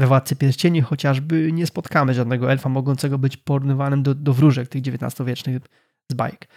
[0.00, 4.82] We Władcy Pierścieni chociażby nie spotkamy żadnego elfa mogącego być porównywanym do, do wróżek tych
[4.86, 5.62] XIX-wiecznych
[6.10, 6.48] z bajek.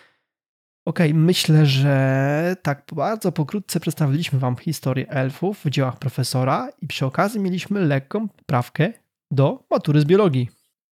[0.86, 6.88] Okej, okay, myślę, że tak bardzo pokrótce przedstawiliśmy Wam historię elfów w dziełach profesora i
[6.88, 8.94] przy okazji mieliśmy lekką prawkę
[9.32, 10.50] do matury z biologii.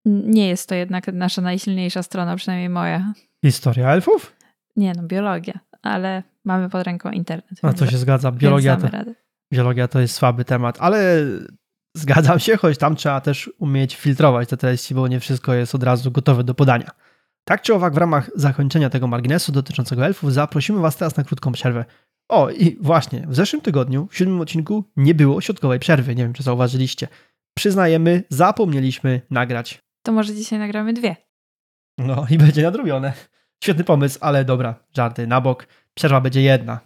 [0.05, 3.13] Nie jest to jednak nasza najsilniejsza strona, przynajmniej moja.
[3.45, 4.37] Historia elfów?
[4.77, 7.63] Nie, no biologia, ale mamy pod ręką internet.
[7.63, 8.33] No to się zgadza.
[8.33, 8.89] Biologia to,
[9.53, 11.25] biologia to jest słaby temat, ale
[11.99, 15.83] zgadzam się, choć tam trzeba też umieć filtrować te treści, bo nie wszystko jest od
[15.83, 16.91] razu gotowe do podania.
[17.45, 21.53] Tak czy owak, w ramach zakończenia tego marginesu dotyczącego elfów, zaprosimy Was teraz na krótką
[21.53, 21.85] przerwę.
[22.29, 26.15] O, i właśnie, w zeszłym tygodniu, w siódmym odcinku, nie było środkowej przerwy.
[26.15, 27.09] Nie wiem, czy zauważyliście.
[27.55, 29.79] Przyznajemy, zapomnieliśmy nagrać.
[30.03, 31.17] To może dzisiaj nagramy dwie.
[31.99, 33.13] No i będzie nadrobione.
[33.65, 35.67] Świetny pomysł, ale dobra, żarty na bok.
[35.95, 36.81] Przerwa będzie jedna.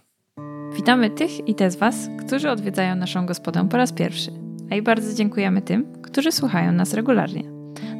[0.75, 1.95] Witamy tych i te z Was,
[2.25, 4.42] którzy odwiedzają naszą gospodę po raz pierwszy.
[4.71, 7.43] A i bardzo dziękujemy tym, którzy słuchają nas regularnie.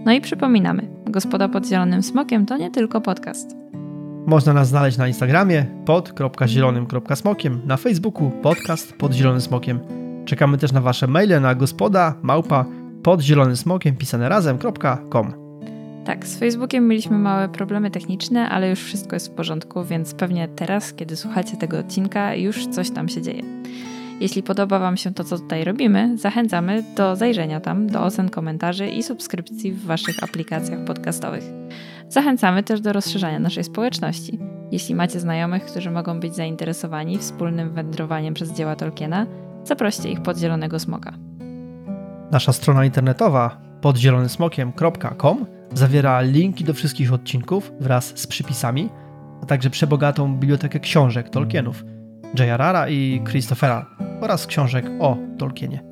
[0.06, 3.56] No i przypominamy, Gospoda pod Zielonym Smokiem to nie tylko podcast.
[4.26, 9.80] Można nas znaleźć na Instagramie pod.zielonym.smokiem, na Facebooku podcast pod zielonym smokiem.
[10.26, 12.66] Czekamy też na Wasze maile na gospoda małpa
[13.04, 15.34] pod zielonym smokiem pisane razem.com.
[16.06, 20.48] Tak, z Facebookiem mieliśmy małe problemy techniczne, ale już wszystko jest w porządku, więc pewnie
[20.48, 23.44] teraz, kiedy słuchacie tego odcinka, już coś tam się dzieje.
[24.20, 28.88] Jeśli podoba Wam się to, co tutaj robimy, zachęcamy do zajrzenia tam, do ocen komentarzy
[28.88, 31.44] i subskrypcji w Waszych aplikacjach podcastowych.
[32.10, 34.40] Zachęcamy też do rozszerzania naszej społeczności.
[34.72, 39.26] Jeśli macie znajomych, którzy mogą być zainteresowani wspólnym wędrowaniem przez dzieła Tolkiena,
[39.64, 41.14] zaproście ich pod Zielonego Smoka.
[42.32, 48.90] Nasza strona internetowa podzielonysmokiem.com zawiera linki do wszystkich odcinków wraz z przypisami,
[49.42, 51.84] a także przebogatą bibliotekę książek Tolkienów,
[52.40, 52.92] J.R.R.
[52.92, 53.86] i Christophera
[54.22, 55.84] oraz książek o Tolkienie.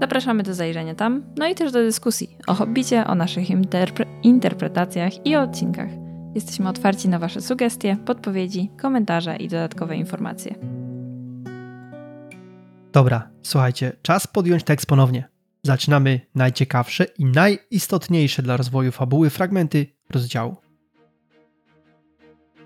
[0.00, 5.26] Zapraszamy do zajrzenia tam, no i też do dyskusji o hobbicie, o naszych interpre interpretacjach
[5.26, 5.88] i odcinkach.
[6.34, 10.54] Jesteśmy otwarci na Wasze sugestie, podpowiedzi, komentarze i dodatkowe informacje.
[12.92, 15.28] Dobra, słuchajcie, czas podjąć tekst ponownie.
[15.62, 20.61] Zaczynamy najciekawsze i najistotniejsze dla rozwoju fabuły fragmenty rozdziału.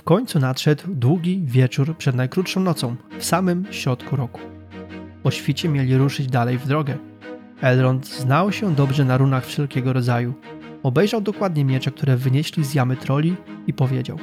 [0.06, 4.40] Końcu nadszedł długi wieczór przed najkrótszą nocą, w samym środku roku.
[5.24, 6.96] O świcie mieli ruszyć dalej w drogę.
[7.60, 10.34] Elrond znał się dobrze na runach wszelkiego rodzaju.
[10.82, 14.18] Obejrzał dokładnie miecze, które wynieśli z jamy troli i powiedział: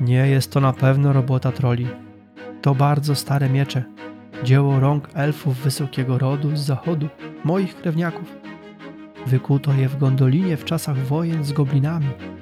[0.00, 1.86] Nie jest to na pewno robota troli.
[2.62, 3.84] To bardzo stare miecze,
[4.44, 7.08] dzieło rąk elfów wysokiego rodu z zachodu,
[7.44, 8.36] moich krewniaków.
[9.26, 12.39] Wykuto je w gondolinie w czasach wojen z goblinami.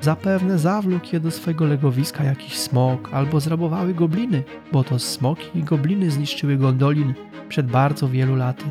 [0.00, 5.62] Zapewne zawlókł je do swego legowiska jakiś smok, albo zrabowały gobliny, bo to smoki i
[5.62, 7.14] gobliny zniszczyły gondolin
[7.48, 8.64] przed bardzo wielu laty.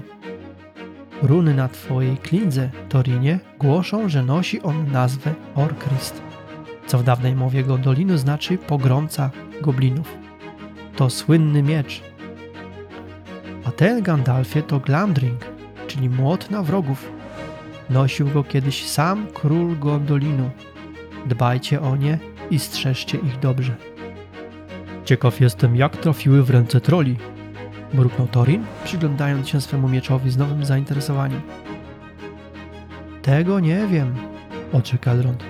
[1.22, 6.22] Runy na twojej klindze, Torinie, głoszą, że nosi on nazwę Orkrist,
[6.88, 9.30] co w dawnej mowie gondolinu znaczy pogromca
[9.62, 10.18] goblinów.
[10.96, 12.04] To słynny miecz,
[13.66, 15.46] a ten Gandalfie to Glamdring,
[15.88, 17.12] czyli młot na wrogów.
[17.90, 20.50] Nosił go kiedyś sam król Gondolinu.
[21.26, 22.20] Dbajcie o nie
[22.52, 23.76] i strzeżcie ich dobrze.
[25.06, 27.16] Ciekaw jestem, jak trafiły w ręce troli,
[27.94, 31.42] mruknął Thorin, przyglądając się swemu mieczowi z nowym zainteresowaniem.
[33.22, 34.16] Tego nie wiem,
[34.74, 35.44] odrzekł Elrond.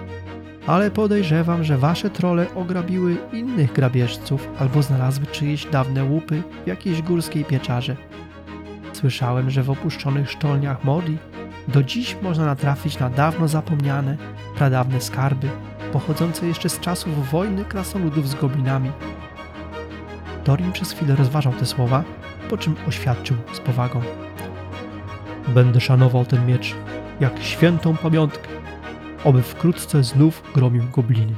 [0.68, 7.02] Ale podejrzewam, że wasze trole ograbiły innych grabieżców albo znalazły czyjeś dawne łupy w jakiejś
[7.02, 7.96] górskiej pieczarze.
[8.94, 11.18] Słyszałem, że w opuszczonych sztolniach Modi
[11.70, 14.18] do dziś można natrafić na dawno zapomniane,
[14.56, 15.50] pradawne skarby,
[15.94, 18.92] pochodzące jeszcze z czasów wojny krasoludów z goblinami.
[20.46, 22.04] Dorin przez chwilę rozważał te słowa,
[22.50, 24.02] po czym oświadczył z powagą.
[25.48, 26.76] Będę szanował ten miecz
[27.20, 28.50] jak świętą pamiątkę,
[29.24, 31.36] oby wkrótce znów gromił gobliny.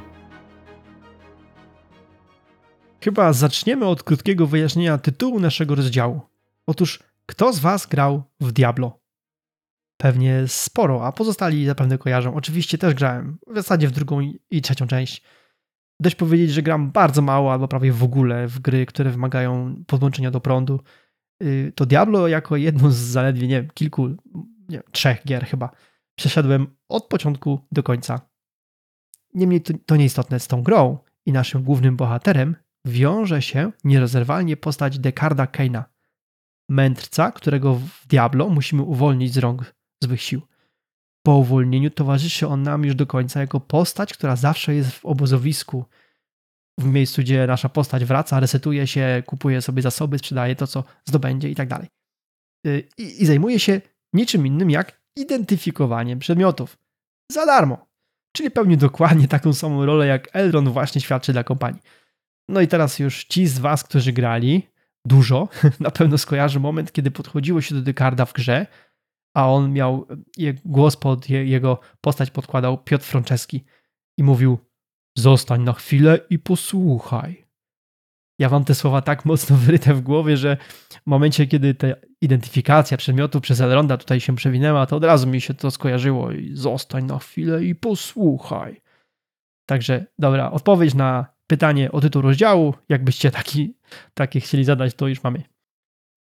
[3.03, 6.21] Chyba zaczniemy od krótkiego wyjaśnienia tytułu naszego rozdziału.
[6.67, 9.00] Otóż kto z Was grał w Diablo?
[10.01, 12.33] Pewnie sporo, a pozostali zapewne kojarzą.
[12.33, 15.23] Oczywiście też grałem, w zasadzie w drugą i trzecią część.
[15.99, 20.31] Dość powiedzieć, że gram bardzo mało albo prawie w ogóle w gry, które wymagają podłączenia
[20.31, 20.79] do prądu.
[21.43, 24.09] Y, to Diablo jako jedną z zaledwie, nie wiem, kilku,
[24.69, 25.69] nie trzech gier chyba,
[26.15, 28.21] przeszedłem od początku do końca.
[29.33, 34.99] Niemniej to, to nieistotne z tą grą i naszym głównym bohaterem wiąże się nierozerwalnie postać
[34.99, 35.85] Dekarda Keina
[36.69, 40.41] mędrca, którego w Diablo musimy uwolnić z rąk złych sił.
[41.25, 45.85] Po uwolnieniu towarzyszy on nam już do końca jako postać, która zawsze jest w obozowisku,
[46.79, 51.49] w miejscu, gdzie nasza postać wraca, resetuje się, kupuje sobie zasoby, sprzedaje to, co zdobędzie
[51.49, 51.87] i tak dalej.
[52.67, 53.81] Y, I, zajmuje się
[54.13, 56.77] niczym innym jak identyfikowaniem przedmiotów.
[57.31, 57.87] Za darmo.
[58.35, 61.81] Czyli pełni dokładnie taką samą rolę, jak Elrond właśnie świadczy dla kompanii.
[62.49, 64.67] No i teraz już ci z was, którzy grali,
[65.05, 65.47] dużo.
[65.79, 68.67] Na pewno skojarzy moment, kiedy podchodziło się do Dekarda w grze,
[69.33, 70.07] a on miał
[70.65, 73.63] głos pod jego postać podkładał Piotr Franceski
[74.17, 74.57] i mówił:
[75.17, 77.45] Zostań na chwilę i posłuchaj.
[78.39, 80.57] Ja mam te słowa tak mocno wyryte w głowie, że
[80.89, 81.87] w momencie, kiedy ta
[82.21, 86.55] identyfikacja przedmiotu przez Elronda tutaj się przewinęła, to od razu mi się to skojarzyło i
[86.55, 88.81] zostań na chwilę i posłuchaj.
[89.69, 92.73] Także dobra, odpowiedź na pytanie o tytuł rozdziału.
[92.89, 93.73] Jakbyście taki,
[94.13, 95.43] takie chcieli zadać, to już mamy.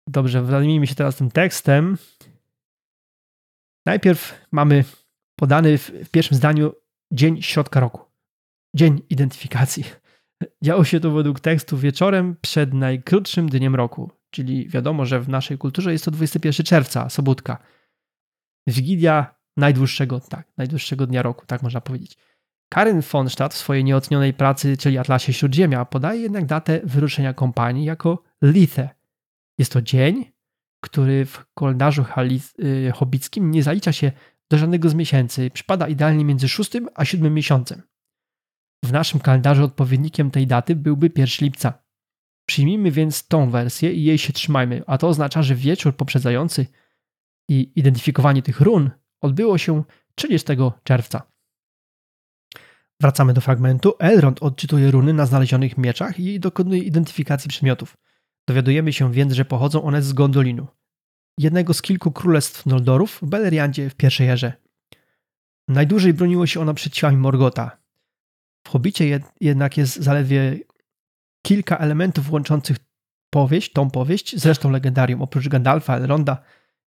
[0.09, 1.97] Dobrze, zajmijmy się teraz tym tekstem.
[3.87, 4.85] Najpierw mamy
[5.37, 6.73] podany w, pierwszym zdaniu
[7.13, 8.01] dzień środka roku.
[8.77, 9.85] Dzień identyfikacji.
[10.63, 15.59] Działo się to według tekstu wieczorem przed najkrótszym dniem roku, czyli wiadomo, że w naszej
[15.59, 17.59] kulturze jest to 21 czerwca, sobótka.
[18.67, 22.17] Wigilia najdłuższego, tak, najdłuższego dnia roku, tak można powiedzieć.
[22.69, 27.85] Karen von Stadt w swojej nieocenionej pracy, czyli Atlasie Śródziemia, podaje jednak datę wyruszenia kompanii
[27.85, 28.89] jako Lithe.
[29.59, 30.34] Jest to dzień,
[30.85, 32.05] który w kalendarzu
[32.59, 34.13] y, hobbickim nie zalicza się
[34.51, 35.51] do żadnego z miesięcy.
[35.51, 37.83] Przypada idealnie między 6 a 7 miesiącem.
[38.85, 41.85] W naszym kalendarzu odpowiednikiem tej daty byłby 1 lipca.
[42.47, 46.67] Przyjmijmy więc tą wersję i jej się trzymajmy, a to oznacza, że wieczór poprzedzający
[47.49, 51.23] i identyfikowanie tych run odbyło się 30 czerwca.
[53.01, 53.95] Wracamy do fragmentu.
[53.99, 57.97] Elrond odczytuje runy na znalezionych mieczach i dokonuje identyfikacji przedmiotów.
[58.49, 60.67] Dowiadujemy się więc, że pochodzą one z Gondolinu,
[61.39, 64.53] jednego z kilku królestw Noldorów w Beleriandzie w pierwszej erze.
[65.69, 67.79] Najdłużej broniło się ono przed siłami Morgota.
[68.67, 70.59] W Hobbicie jednak jest zaledwie
[71.47, 72.77] kilka elementów łączących
[73.31, 75.23] powieść, tą powieść z resztą legendarium.
[75.23, 76.43] Oprócz Gandalfa, Elronda,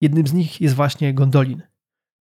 [0.01, 1.61] jednym z nich jest właśnie Gondolin.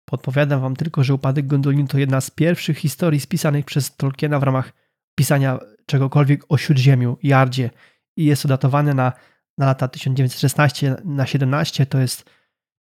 [0.10, 4.44] Podpowiadam wam tylko, że upadek Gondolin to jedna z pierwszych historii spisanych przez Tolkiena w
[4.44, 4.74] ramach
[5.16, 7.70] pisania czegokolwiek o Śródziemiu, Jardzie
[8.18, 9.14] i jest to datowane na,
[9.58, 11.86] na lata 1916 na 17.
[11.86, 12.30] To jest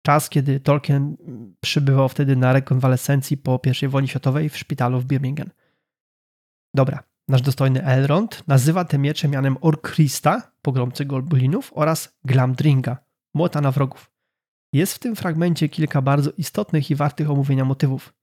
[0.06, 1.16] czas, kiedy Tolkien
[1.60, 5.50] przybywał wtedy na rekonwalescencji po I wojnie światowej w szpitalu w Birmingham.
[6.74, 12.96] Dobra, nasz dostojny Elrond nazywa te miecze mianem Orkrista, pogromcy Golbulinów, oraz Glamdringa,
[13.34, 14.10] młota na wrogów.
[14.72, 18.14] Jest w tym fragmencie kilka bardzo istotnych i wartych omówienia motywów.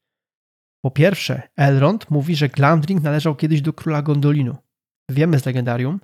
[0.86, 4.56] Po pierwsze, Elrond mówi, że Glamdring należał kiedyś do króla Gondolinu.
[5.12, 6.00] Wiemy z legendarium,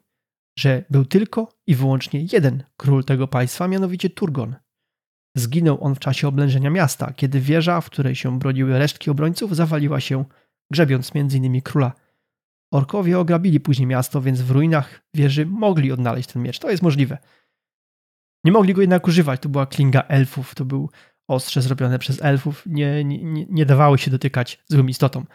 [0.58, 4.56] że był tylko i wyłącznie jeden król tego państwa, mianowicie Turgon.
[5.38, 10.00] Zginął on w czasie oblężenia miasta, kiedy wieża, w której się broniły resztki obrońców, zawaliła
[10.00, 10.26] się,
[10.72, 11.62] grzebiąc m.in.
[11.62, 11.94] króla.
[12.74, 16.60] Orkowie ograbili później miasto, więc w ruinach wieży mogli odnaleźć ten miecz.
[16.60, 17.18] To jest możliwe.
[18.46, 20.90] Nie mogli go jednak używać, to była klinga elfów, to był
[21.30, 25.26] ostrze zrobione przez elfów, nie, nie, nie dawały się dotykać złym istotom.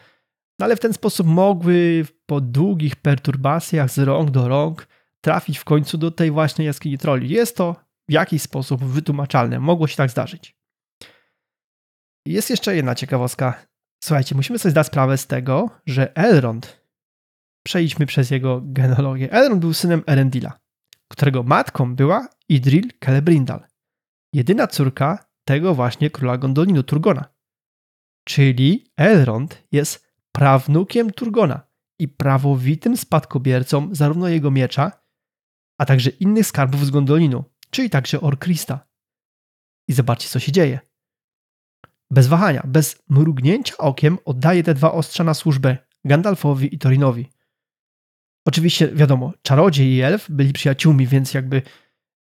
[0.59, 4.89] No ale w ten sposób mogły po długich perturbacjach z rąk do rąk
[5.25, 7.29] trafić w końcu do tej właśnie jaskini troli.
[7.29, 7.77] Jest to
[8.09, 10.57] w jakiś sposób wytłumaczalne, mogło się tak zdarzyć.
[12.27, 13.67] Jest jeszcze jedna ciekawostka.
[14.05, 16.81] Słuchajcie, musimy sobie zdać sprawę z tego, że Elrond,
[17.67, 20.59] przejdźmy przez jego genealogię, Elrond był synem Erendila,
[21.09, 23.67] którego matką była Idril Celebrindal,
[24.35, 27.25] jedyna córka tego właśnie króla Gondolinu, Turgona.
[28.29, 31.61] Czyli Elrond jest prawnukiem Turgona
[31.99, 35.04] i prawowitym spadkobiercą zarówno jego miecza,
[35.79, 38.87] a także innych skarbów z Gondolinu, czyli także Orkrista.
[39.89, 40.81] I zobaczcie, co się dzieje.
[42.11, 47.31] Bez wahania, bez mrugnięcia okiem oddaje te dwa ostrza na służbę Gandalfowi i Torinowi.
[48.47, 51.63] Oczywiście, wiadomo, czarodziej i elf byli przyjaciółmi, więc jakby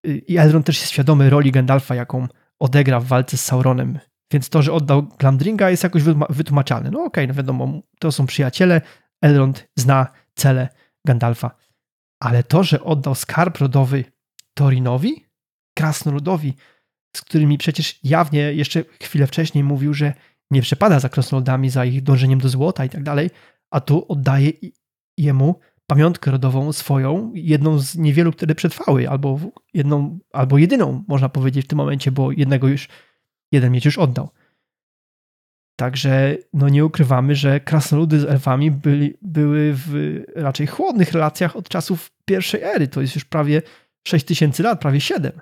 [0.07, 2.29] y, i Elrond też jest świadomy roli Gandalfa, jaką
[2.59, 3.99] odegra w walce z Sauronem.
[4.33, 6.91] Więc to, że oddał Glamdringa jest jakoś wytłumaczalne.
[6.91, 8.81] No okej, okay, no wiadomo, to są przyjaciele,
[9.23, 10.69] Elrond zna cele
[11.05, 11.66] Gandalfa.
[12.21, 14.05] Ale to, że oddał skarb rodowy
[14.55, 15.27] Torinowi,
[15.75, 16.55] krasnoludowi,
[17.17, 20.15] z którymi przecież jawnie jeszcze chwilę wcześniej mówił, że
[20.51, 23.31] nie przepada za krasnoludami, za ich dążeniem do złota i tak dalej,
[23.71, 24.53] a tu oddaje
[25.19, 29.41] jemu pamiątkę rodową swoją, jedną z niewielu, które przetrwały, albo
[29.75, 32.89] jedną, albo jedyną, można powiedzieć w tym momencie, bo jednego już,
[33.53, 34.31] jeden mieć już oddał.
[35.77, 41.69] Także no nie ukrywamy, że krasnoludy z elfami byli, były w raczej chłodnych relacjach od
[41.69, 42.89] czasów pierwszej ery.
[42.89, 43.63] To jest już prawie
[44.07, 45.41] 6000 lat, prawie 7.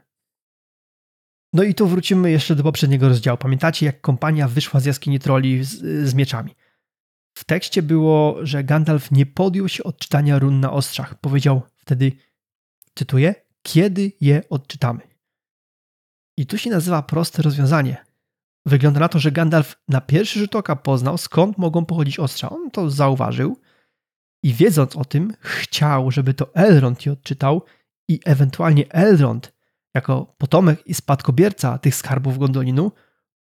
[1.53, 3.39] No i tu wrócimy jeszcze do poprzedniego rozdziału.
[3.39, 5.71] Pamiętacie, jak kompania wyszła z jaskini troli z,
[6.09, 6.55] z mieczami?
[7.35, 11.21] W tekście było, że Gandalf nie podjął się odczytania run na ostrzach.
[11.21, 12.13] Powiedział wtedy,
[12.95, 15.01] cytuję, kiedy je odczytamy.
[16.37, 18.14] I tu się nazywa proste rozwiązanie.
[18.67, 22.51] Wygląda na to, że Gandalf na pierwszy rzut oka poznał, skąd mogą pochodzić ostrza.
[22.51, 23.61] On to zauważył
[24.43, 27.63] i wiedząc o tym, chciał, żeby to Elrond je odczytał
[28.09, 29.53] i ewentualnie Elrond,
[29.95, 32.93] jako potomek i spadkobierca tych skarbów Gondolinu,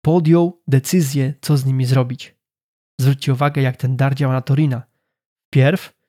[0.02, 2.36] podjął decyzję, co z nimi zrobić.
[3.00, 4.82] Zwróćcie uwagę, jak ten dar działa na Torina.
[5.50, 6.00] Pierw,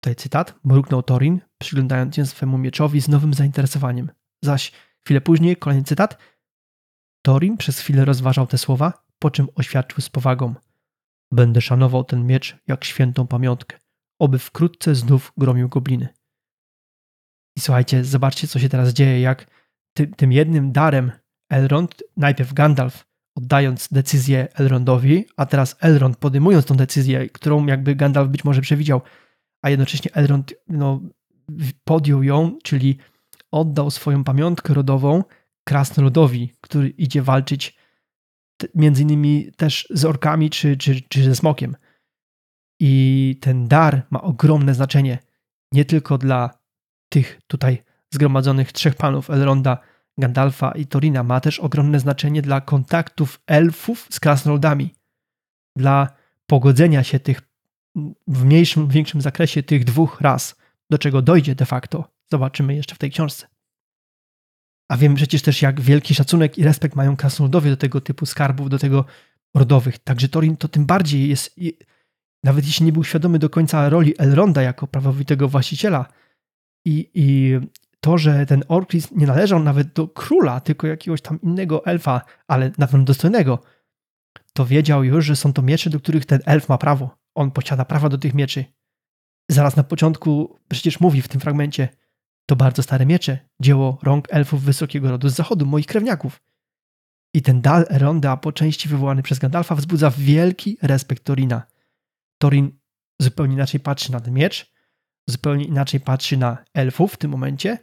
[0.00, 4.10] tutaj cytat, mruknął Torin, przyglądając się swemu mieczowi z nowym zainteresowaniem.
[4.44, 4.72] Zaś
[5.04, 6.18] chwilę później, kolejny cytat,
[7.22, 10.54] Torin przez chwilę rozważał te słowa, po czym oświadczył z powagą:
[11.32, 13.78] Będę szanował ten miecz jak świętą pamiątkę,
[14.20, 16.08] oby wkrótce znów gromił gobliny.
[17.56, 19.46] I słuchajcie, zobaczcie, co się teraz dzieje, jak
[19.96, 21.12] ty, tym jednym darem
[21.50, 23.04] Elrond, najpierw Gandalf,
[23.36, 29.00] oddając decyzję Elrondowi, a teraz Elrond podejmując tą decyzję, którą jakby Gandalf być może przewidział,
[29.62, 31.00] a jednocześnie Elrond no,
[31.84, 32.98] podjął ją, czyli
[33.50, 35.24] oddał swoją pamiątkę rodową
[35.70, 37.76] krasnoludowi, który idzie walczyć
[38.74, 41.76] między innymi też z orkami czy, czy, czy ze smokiem.
[42.80, 45.18] I ten dar ma ogromne znaczenie
[45.72, 46.50] nie tylko dla
[47.08, 47.82] tych tutaj
[48.14, 49.78] zgromadzonych trzech panów Elronda,
[50.18, 54.94] Gandalfa i Torina, ma też ogromne znaczenie dla kontaktów elfów z krasnoludami,
[55.76, 56.08] dla
[56.46, 57.40] pogodzenia się tych
[58.26, 60.56] w mniejszym, większym zakresie tych dwóch ras,
[60.90, 62.04] do czego dojdzie de facto.
[62.30, 63.59] Zobaczymy jeszcze w tej książce.
[64.90, 68.70] A wiem przecież też, jak wielki szacunek i respekt mają krasnoludowie do tego typu skarbów,
[68.70, 69.04] do tego
[69.54, 69.98] rodowych.
[69.98, 71.60] Także Torin to tym bardziej jest,
[72.44, 76.06] nawet jeśli nie był świadomy do końca roli Elronda jako prawowitego właściciela
[76.84, 77.58] i, i
[78.00, 82.70] to, że ten Orklis nie należał nawet do króla, tylko jakiegoś tam innego elfa, ale
[82.78, 83.62] na pewno dostojnego,
[84.52, 87.18] to wiedział już, że są to miecze, do których ten elf ma prawo.
[87.34, 88.64] On posiada prawa do tych mieczy.
[89.50, 91.88] Zaraz na początku przecież mówi w tym fragmencie,
[92.50, 96.42] to bardzo stare miecze, dzieło rąk elfów wysokiego rodu z zachodu, moich krewniaków.
[97.34, 101.62] I ten dal Eronda, po części wywołany przez Gandalfa, wzbudza wielki respekt Torina.
[102.38, 102.72] Torin
[103.18, 104.72] zupełnie inaczej patrzy na ten miecz,
[105.28, 107.78] zupełnie inaczej patrzy na elfów w tym momencie.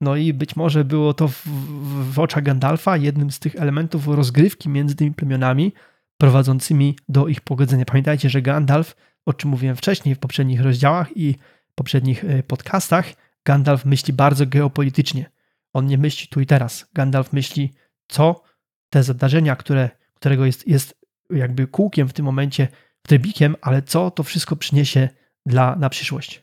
[0.00, 4.08] No i być może było to w, w, w oczach Gandalfa jednym z tych elementów
[4.08, 5.72] rozgrywki między tymi plemionami,
[6.18, 7.84] prowadzącymi do ich pogodzenia.
[7.84, 11.36] Pamiętajcie, że Gandalf, o czym mówiłem wcześniej w poprzednich rozdziałach i
[11.74, 15.30] poprzednich e, podcastach, Gandalf myśli bardzo geopolitycznie.
[15.72, 16.86] On nie myśli tu i teraz.
[16.94, 17.72] Gandalf myśli,
[18.08, 18.42] co
[18.90, 22.68] te zdarzenia, które, którego jest, jest jakby kółkiem w tym momencie,
[23.02, 25.08] trybikiem, ale co to wszystko przyniesie
[25.46, 26.42] dla, na przyszłość.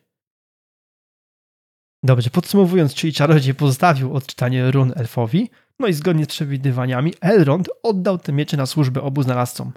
[2.04, 8.18] Dobrze, podsumowując, czyli czarodziej pozostawił odczytanie run elfowi, no i zgodnie z przewidywaniami Elrond oddał
[8.18, 9.74] te miecze na służbę obu znalazcom.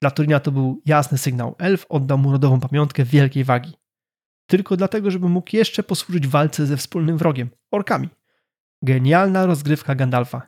[0.00, 1.54] Dla Turina to był jasny sygnał.
[1.58, 3.79] Elf oddał mu rodową pamiątkę wielkiej wagi.
[4.50, 8.08] Tylko dlatego, żeby mógł jeszcze posłużyć walce ze wspólnym wrogiem, orkami.
[8.82, 10.46] Genialna rozgrywka Gandalfa.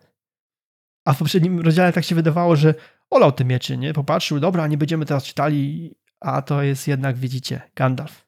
[1.05, 2.75] A w poprzednim rozdziale tak się wydawało, że
[3.11, 3.93] olał te mieczy, nie?
[3.93, 8.27] Popatrzył, dobra, nie będziemy teraz czytali, a to jest jednak, widzicie, Gandalf.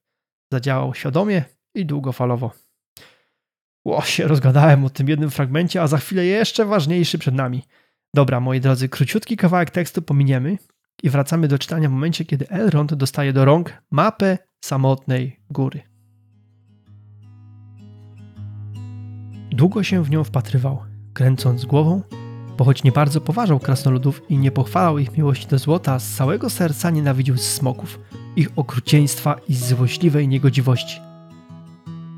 [0.52, 1.44] Zadziałał świadomie
[1.74, 2.52] i długofalowo.
[3.84, 7.62] Ło, się rozgadałem o tym jednym fragmencie, a za chwilę jeszcze ważniejszy przed nami.
[8.14, 10.58] Dobra, moi drodzy, króciutki kawałek tekstu pominiemy
[11.04, 15.80] i wracamy do czytania w momencie, kiedy Elrond dostaje do rąk mapę samotnej góry.
[19.50, 20.82] Długo się w nią wpatrywał,
[21.12, 22.02] kręcąc głową
[22.58, 26.50] bo choć nie bardzo poważał krasnoludów i nie pochwalał ich miłości do złota, z całego
[26.50, 28.00] serca nienawidził smoków,
[28.36, 31.00] ich okrucieństwa i złośliwej niegodziwości.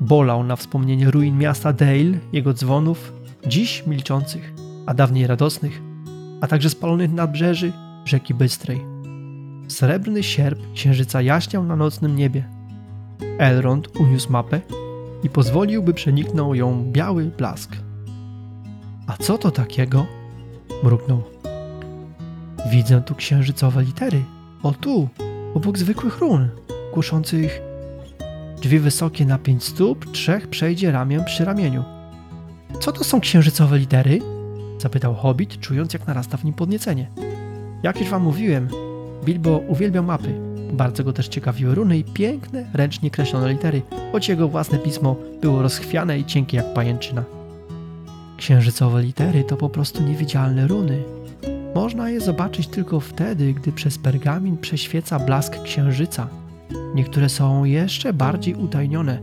[0.01, 3.13] Bolał na wspomnienie ruin miasta Dale, jego dzwonów,
[3.47, 4.53] dziś milczących,
[4.85, 5.81] a dawniej radosnych,
[6.41, 7.73] a także spalonych nadbrzeży
[8.07, 8.85] rzeki Bystrej.
[9.67, 12.49] Srebrny sierp księżyca jaśniał na nocnym niebie.
[13.37, 14.61] Elrond uniósł mapę
[15.23, 17.75] i pozwolił, by przeniknął ją biały blask.
[19.07, 20.05] A co to takiego?
[20.83, 21.23] mruknął.
[22.71, 24.23] Widzę tu księżycowe litery.
[24.63, 25.09] O tu,
[25.53, 26.49] obok zwykłych run,
[26.93, 27.61] głoszących
[28.61, 31.83] drzwi wysokie na pięć stóp, trzech przejdzie ramię przy ramieniu.
[32.79, 34.19] Co to są księżycowe litery?
[34.77, 37.09] Zapytał Hobbit, czując jak narasta w nim podniecenie.
[37.83, 38.67] Jak już wam mówiłem,
[39.25, 40.33] Bilbo uwielbiał mapy.
[40.73, 45.61] Bardzo go też ciekawiły runy i piękne, ręcznie kreślone litery, choć jego własne pismo było
[45.61, 47.23] rozchwiane i cienkie jak pajęczyna.
[48.37, 51.03] Księżycowe litery to po prostu niewidzialne runy.
[51.75, 56.27] Można je zobaczyć tylko wtedy, gdy przez pergamin prześwieca blask księżyca.
[56.95, 59.19] Niektóre są jeszcze bardziej utajnione,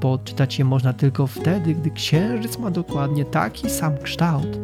[0.00, 4.58] bo odczytać je można tylko wtedy, gdy księżyc ma dokładnie taki sam kształt,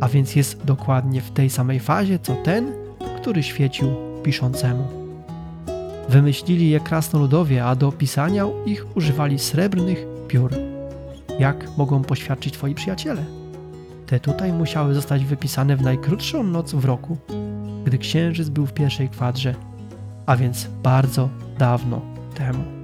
[0.00, 2.72] a więc jest dokładnie w tej samej fazie co ten,
[3.16, 3.88] który świecił
[4.22, 5.06] piszącemu.
[6.08, 10.52] Wymyślili je krasnoludowie, a do opisania ich używali srebrnych piór.
[11.38, 13.24] Jak mogą poświadczyć twoi przyjaciele?
[14.06, 17.16] Te tutaj musiały zostać wypisane w najkrótszą noc w roku,
[17.84, 19.54] gdy księżyc był w pierwszej kwadrze,
[20.26, 21.28] a więc bardzo
[21.58, 22.00] dawno
[22.34, 22.75] temu.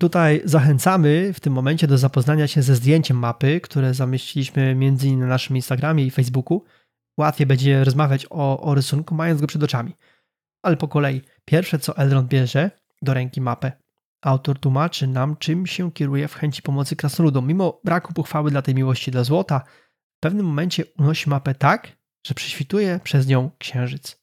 [0.00, 5.20] Tutaj zachęcamy w tym momencie do zapoznania się ze zdjęciem mapy, które zamieściliśmy m.in.
[5.20, 6.64] na naszym Instagramie i Facebooku.
[7.18, 9.96] Łatwiej będzie rozmawiać o, o rysunku, mając go przed oczami.
[10.62, 12.70] Ale po kolei, pierwsze co Elrond bierze
[13.02, 13.72] do ręki mapę
[14.22, 17.46] Autor tłumaczy nam, czym się kieruje w chęci pomocy krasnoludom.
[17.46, 19.60] Mimo braku pochwały dla tej miłości dla złota,
[20.16, 21.96] w pewnym momencie unosi mapę tak,
[22.26, 24.20] że prześwituje przez nią księżyc.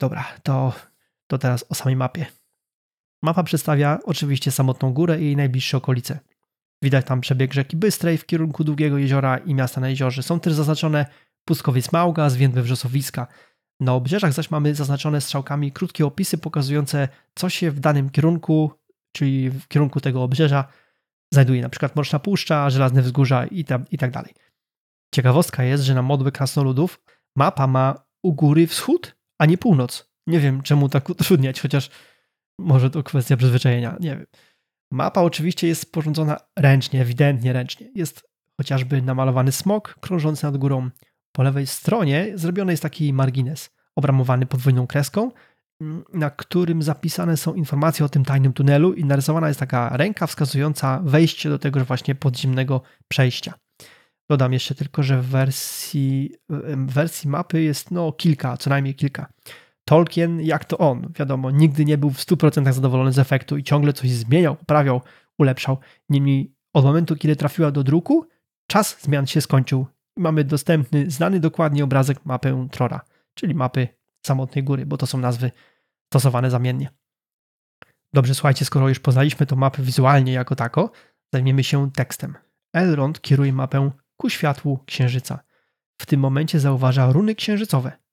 [0.00, 0.72] Dobra, to,
[1.26, 2.26] to teraz o samej mapie.
[3.22, 6.18] Mapa przedstawia oczywiście samotną górę i jej najbliższe okolice.
[6.82, 10.22] Widać tam przebieg rzeki Bystrej w kierunku Długiego Jeziora i miasta na jeziorze.
[10.22, 11.06] Są też zaznaczone
[11.44, 13.26] Pustkowiec Małga, Zwiędłe Wrzosowiska.
[13.80, 18.70] Na obrzeżach zaś mamy zaznaczone strzałkami krótkie opisy pokazujące, co się w danym kierunku
[19.16, 20.64] czyli w kierunku tego obrzeża,
[21.32, 24.12] znajduje na przykład Mroczna Puszcza, Żelazne Wzgórza i, tam, i tak.
[25.14, 27.00] Ciekawostka jest, że na modłę krasnoludów
[27.36, 30.10] mapa ma u góry wschód a nie północ.
[30.26, 31.90] Nie wiem, czemu tak utrudniać, chociaż
[32.58, 34.26] może to kwestia przyzwyczajenia, nie wiem.
[34.90, 37.90] Mapa oczywiście jest sporządzona ręcznie, ewidentnie ręcznie.
[37.94, 38.28] Jest
[38.60, 40.90] chociażby namalowany smok krążący nad górą.
[41.32, 45.30] Po lewej stronie zrobiony jest taki margines, obramowany podwójną kreską,
[45.80, 50.26] mm, na którym zapisane są informacje o tym tajnym tunelu i narysowana jest taka ręka
[50.26, 53.54] wskazująca wejście do tego właśnie podziemnego przejścia.
[54.30, 59.32] Dodam jeszcze tylko, że w wersji, w wersji mapy jest no kilka, co najmniej kilka.
[59.88, 63.92] Tolkien, jak to on, wiadomo, nigdy nie był w 100% zadowolony z efektu i ciągle
[63.92, 65.00] coś zmieniał, poprawiał,
[65.38, 65.78] ulepszał.
[66.08, 68.26] Niemniej od momentu, kiedy trafiła do druku,
[68.70, 73.00] czas zmian się skończył i mamy dostępny, znany dokładnie obrazek mapy Trora,
[73.34, 73.88] czyli mapy
[74.26, 75.50] samotnej góry, bo to są nazwy
[76.06, 76.90] stosowane zamiennie.
[78.14, 80.90] Dobrze, słuchajcie, skoro już poznaliśmy tą mapę wizualnie jako tako,
[81.34, 82.34] zajmiemy się tekstem.
[82.72, 85.40] Elrond kieruje mapę ku światłu księżyca.
[86.00, 88.05] W tym momencie zauważa runy księżycowe.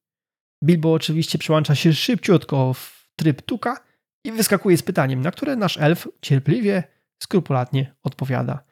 [0.64, 3.84] Bilbo oczywiście przełącza się szybciutko w tryb tuka
[4.24, 6.82] i wyskakuje z pytaniem, na które nasz elf cierpliwie,
[7.22, 8.64] skrupulatnie odpowiada.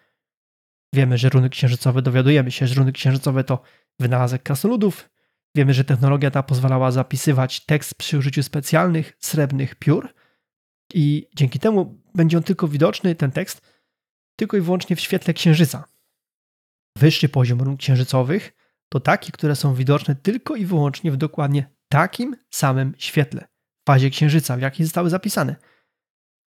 [0.95, 3.63] Wiemy, że runy księżycowe, dowiadujemy się, że runy księżycowe to
[4.01, 5.11] wynalazek krasnoludów.
[5.57, 10.15] Wiemy, że technologia ta pozwalała zapisywać tekst przy użyciu specjalnych srebrnych piór
[10.95, 13.73] i dzięki temu będzie on tylko widoczny, ten tekst,
[14.37, 15.85] tylko i wyłącznie w świetle księżyca.
[16.99, 18.53] Wyższy poziom run księżycowych
[18.89, 24.11] to takie, które są widoczne tylko i wyłącznie w dokładnie takim samym świetle, w fazie
[24.11, 25.57] księżyca, w jakiej zostały zapisane.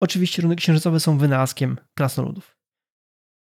[0.01, 2.57] Oczywiście runy księżycowe są wynalazkiem krasnoludów.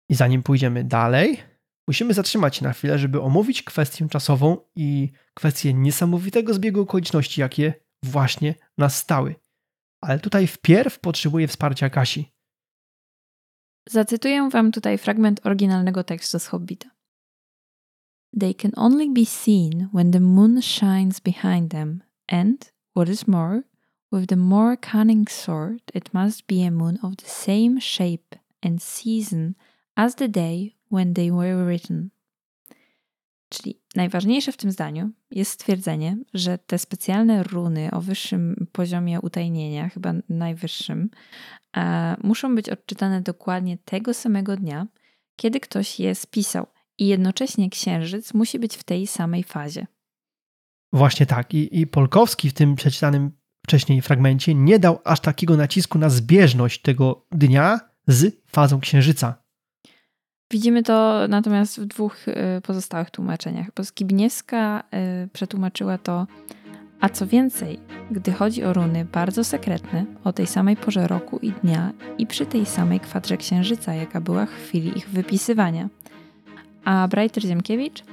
[0.09, 1.43] I zanim pójdziemy dalej,
[1.87, 7.73] musimy zatrzymać się na chwilę, żeby omówić kwestię czasową i kwestię niesamowitego zbiegu okoliczności, jakie
[8.03, 9.35] właśnie nastały.
[10.01, 12.31] Ale tutaj wpierw potrzebuję wsparcia Kasi.
[13.89, 16.98] Zacytuję wam tutaj fragment oryginalnego tekstu z Hobbita.
[18.31, 23.63] They can only be seen when the moon shines behind them, and, what is more,
[24.11, 28.81] with the more cunning sort, it must be a moon of the same shape and
[28.81, 29.55] season
[29.95, 32.09] as the day when they were written.
[33.49, 39.89] Czyli najważniejsze w tym zdaniu jest stwierdzenie, że te specjalne runy o wyższym poziomie utajnienia,
[39.89, 41.09] chyba najwyższym,
[41.77, 44.87] e, muszą być odczytane dokładnie tego samego dnia,
[45.35, 46.67] kiedy ktoś je spisał,
[46.99, 49.87] i jednocześnie księżyc musi być w tej samej fazie.
[50.93, 51.53] Właśnie tak.
[51.53, 53.31] I, I Polkowski w tym przeczytanym
[53.65, 59.43] wcześniej fragmencie nie dał aż takiego nacisku na zbieżność tego dnia z fazą księżyca.
[60.51, 64.83] Widzimy to natomiast w dwóch y, pozostałych tłumaczeniach, bo Skibniewska
[65.23, 66.27] y, przetłumaczyła to,
[66.99, 67.79] a co więcej,
[68.11, 72.45] gdy chodzi o runy bardzo sekretne, o tej samej porze roku i dnia i przy
[72.45, 75.89] tej samej kwadrze księżyca, jaka była w chwili ich wypisywania.
[76.85, 78.03] A Brajter Ziemkiewicz?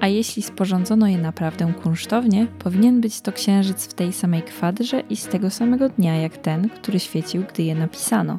[0.00, 5.16] A jeśli sporządzono je naprawdę kunsztownie, powinien być to księżyc w tej samej kwadrze i
[5.16, 8.38] z tego samego dnia jak ten, który świecił, gdy je napisano.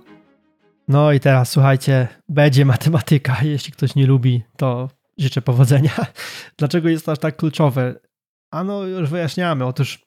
[0.87, 3.37] No i teraz słuchajcie, będzie matematyka.
[3.53, 5.91] Jeśli ktoś nie lubi, to życzę powodzenia.
[6.57, 7.95] Dlaczego jest to aż tak kluczowe?
[8.51, 9.65] Ano, już wyjaśniamy.
[9.65, 10.05] Otóż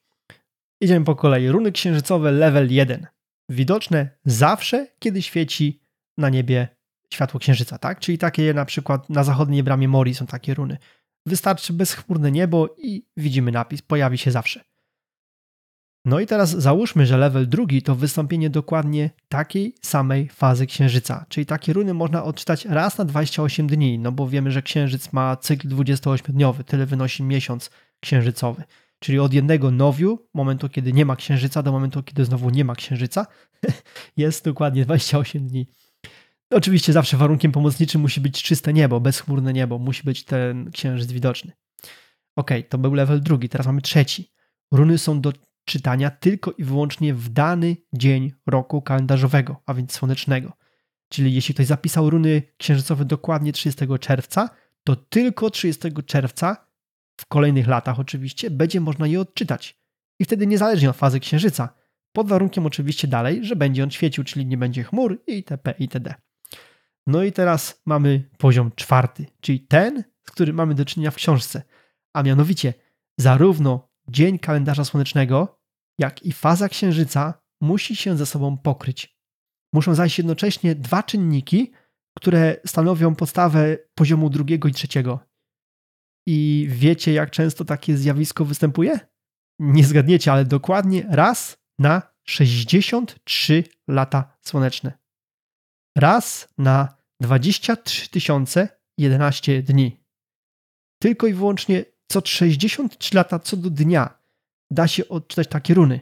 [0.80, 1.48] idziemy po kolei.
[1.48, 3.06] Runy księżycowe level 1.
[3.48, 5.80] Widoczne zawsze, kiedy świeci
[6.18, 6.68] na niebie
[7.14, 8.00] światło księżyca, tak?
[8.00, 10.78] Czyli takie na przykład na zachodniej bramie Mori są takie runy.
[11.26, 14.64] Wystarczy bezchmurne niebo i widzimy napis, pojawi się zawsze.
[16.04, 21.46] No i teraz załóżmy, że level drugi to wystąpienie dokładnie takiej samej fazy księżyca, czyli
[21.46, 25.68] takie runy można odczytać raz na 28 dni, no bo wiemy, że księżyc ma cykl
[25.68, 28.62] 28-dniowy, tyle wynosi miesiąc księżycowy.
[28.98, 32.74] Czyli od jednego nowiu, momentu kiedy nie ma księżyca, do momentu kiedy znowu nie ma
[32.74, 33.26] księżyca,
[34.16, 35.66] jest dokładnie 28 dni.
[36.50, 41.52] Oczywiście zawsze warunkiem pomocniczym musi być czyste niebo, bezchmurne niebo, musi być ten księżyc widoczny.
[42.36, 44.32] Ok, to był level drugi, teraz mamy trzeci.
[44.72, 45.32] Runy są do
[45.64, 50.52] czytania tylko i wyłącznie w dany dzień roku kalendarzowego, a więc słonecznego.
[51.08, 54.50] Czyli jeśli ktoś zapisał runy księżycowe dokładnie 30 czerwca,
[54.84, 56.66] to tylko 30 czerwca,
[57.20, 59.78] w kolejnych latach oczywiście, będzie można je odczytać.
[60.18, 61.74] I wtedy niezależnie od fazy księżyca.
[62.12, 65.74] Pod warunkiem oczywiście dalej, że będzie on świecił, czyli nie będzie chmur itp.
[65.78, 66.14] itd.
[67.08, 71.62] No i teraz mamy poziom czwarty, czyli ten, z którym mamy do czynienia w książce,
[72.14, 72.74] a mianowicie
[73.20, 75.60] zarówno dzień kalendarza słonecznego,
[75.98, 79.18] jak i faza księżyca musi się ze sobą pokryć.
[79.74, 81.72] Muszą zajść jednocześnie dwa czynniki,
[82.16, 85.20] które stanowią podstawę poziomu drugiego i trzeciego.
[86.26, 89.00] I wiecie, jak często takie zjawisko występuje?
[89.58, 94.98] Nie zgadniecie, ale dokładnie raz na 63 lata słoneczne.
[95.96, 98.08] Raz na 23
[98.98, 100.04] 011 dni.
[101.02, 104.18] Tylko i wyłącznie co 63 lata co do dnia
[104.70, 106.00] da się odczytać takie runy.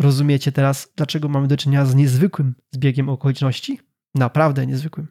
[0.00, 3.80] Rozumiecie teraz, dlaczego mamy do czynienia z niezwykłym zbiegiem okoliczności?
[4.14, 5.06] Naprawdę niezwykłym.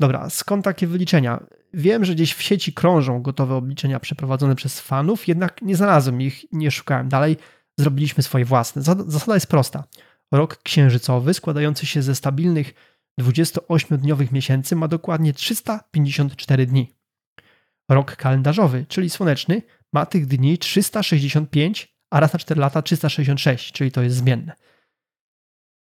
[0.00, 1.46] Dobra, skąd takie wyliczenia?
[1.74, 6.44] Wiem, że gdzieś w sieci krążą gotowe obliczenia przeprowadzone przez fanów, jednak nie znalazłem ich,
[6.52, 7.36] nie szukałem dalej.
[7.80, 8.82] Zrobiliśmy swoje własne.
[8.82, 9.84] Zasada jest prosta.
[10.32, 12.74] Rok księżycowy, składający się ze stabilnych
[13.18, 16.92] 28-dniowych miesięcy, ma dokładnie 354 dni.
[17.90, 19.62] Rok kalendarzowy, czyli słoneczny,
[19.92, 24.52] ma tych dni 365, a raz na 4 lata 366, czyli to jest zmienne.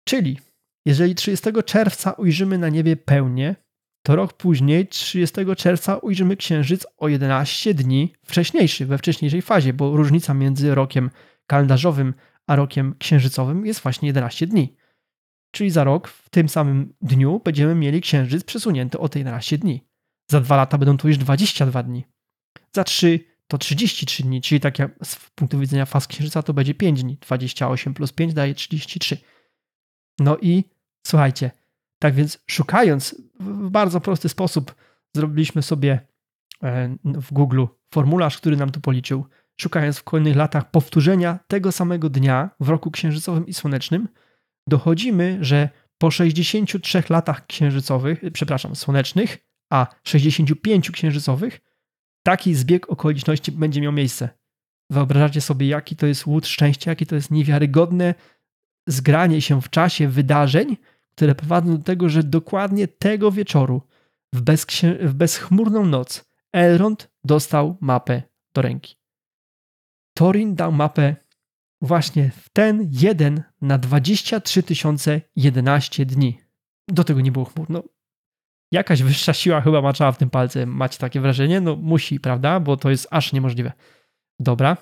[0.08, 0.40] Czyli
[0.86, 3.56] jeżeli 30 czerwca ujrzymy na niebie pełnię,
[4.06, 9.98] to rok później, 30 czerwca, ujrzymy księżyc o 11 dni wcześniejszy, we wcześniejszej fazie, bo
[9.98, 11.10] różnica między rokiem
[11.48, 12.14] kalendarzowym
[12.48, 14.77] a rokiem księżycowym jest właśnie 11 dni.
[15.52, 19.88] Czyli za rok, w tym samym dniu, będziemy mieli księżyc przesunięty o te 11 dni.
[20.32, 22.06] Za dwa lata będą to już 22 dni.
[22.76, 26.74] Za trzy to 33 dni, czyli tak jak z punktu widzenia faz księżyca to będzie
[26.74, 27.18] 5 dni.
[27.22, 29.18] 28 plus 5 daje 33.
[30.20, 30.64] No i
[31.08, 31.52] słuchajcie,
[32.00, 34.76] tak więc szukając w bardzo prosty sposób,
[35.16, 36.00] zrobiliśmy sobie
[36.64, 39.26] e, w Google formularz, który nam to policzył.
[39.58, 44.08] Szukając w kolejnych latach powtórzenia tego samego dnia w roku księżycowym i słonecznym,
[44.68, 49.38] dochodzimy, że po 63 latach księżycowych, przepraszam, słonecznych,
[49.74, 51.60] a 65 księżycowych,
[52.24, 54.30] taki zbieg okoliczności będzie miał miejsce.
[54.92, 58.14] Wyobrażacie sobie, jaki to jest łód szczęścia, jakie to jest niewiarygodne
[58.88, 60.78] zgranie się w czasie wydarzeń,
[61.16, 63.82] które prowadzą do tego, że dokładnie tego wieczoru,
[64.34, 68.96] w, bezksię- w bezchmurną noc, Elrond dostał mapę do ręki.
[70.18, 71.16] Torin dał mapę
[71.82, 74.64] właśnie w ten jeden na 23
[75.36, 76.40] 011 dni.
[76.88, 77.70] Do tego nie było chmur.
[77.70, 77.84] No,
[78.72, 80.66] jakaś wyższa siła chyba maczała w tym palce.
[80.66, 81.62] Macie takie wrażenie?
[81.62, 82.60] No musi, prawda?
[82.60, 83.72] Bo to jest aż niemożliwe.
[84.40, 84.78] Dobra.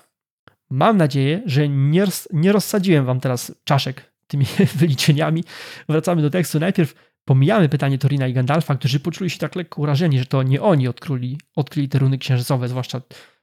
[0.70, 4.46] Mam nadzieję, że nie, nie rozsadziłem wam teraz czaszek tymi
[4.78, 5.44] wyliczeniami.
[5.88, 6.60] Wracamy do tekstu.
[6.60, 6.94] Najpierw
[7.24, 10.88] pomijamy pytanie Torina i Gandalfa, którzy poczuli się tak lekko urażeni, że to nie oni
[10.88, 13.00] odkryli, odkryli te runy księżycowe, zwłaszcza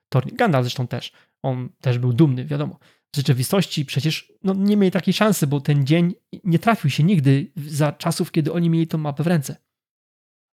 [0.09, 0.35] Torin.
[0.35, 1.11] Gandalf zresztą też.
[1.43, 2.79] On też był dumny, wiadomo.
[3.13, 7.51] W rzeczywistości przecież no, nie mieli takiej szansy, bo ten dzień nie trafił się nigdy
[7.67, 9.55] za czasów, kiedy oni mieli tą mapę w ręce.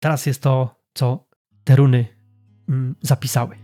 [0.01, 1.29] Teraz jest to, co
[1.65, 2.07] te runy
[2.69, 3.57] mm, zapisały.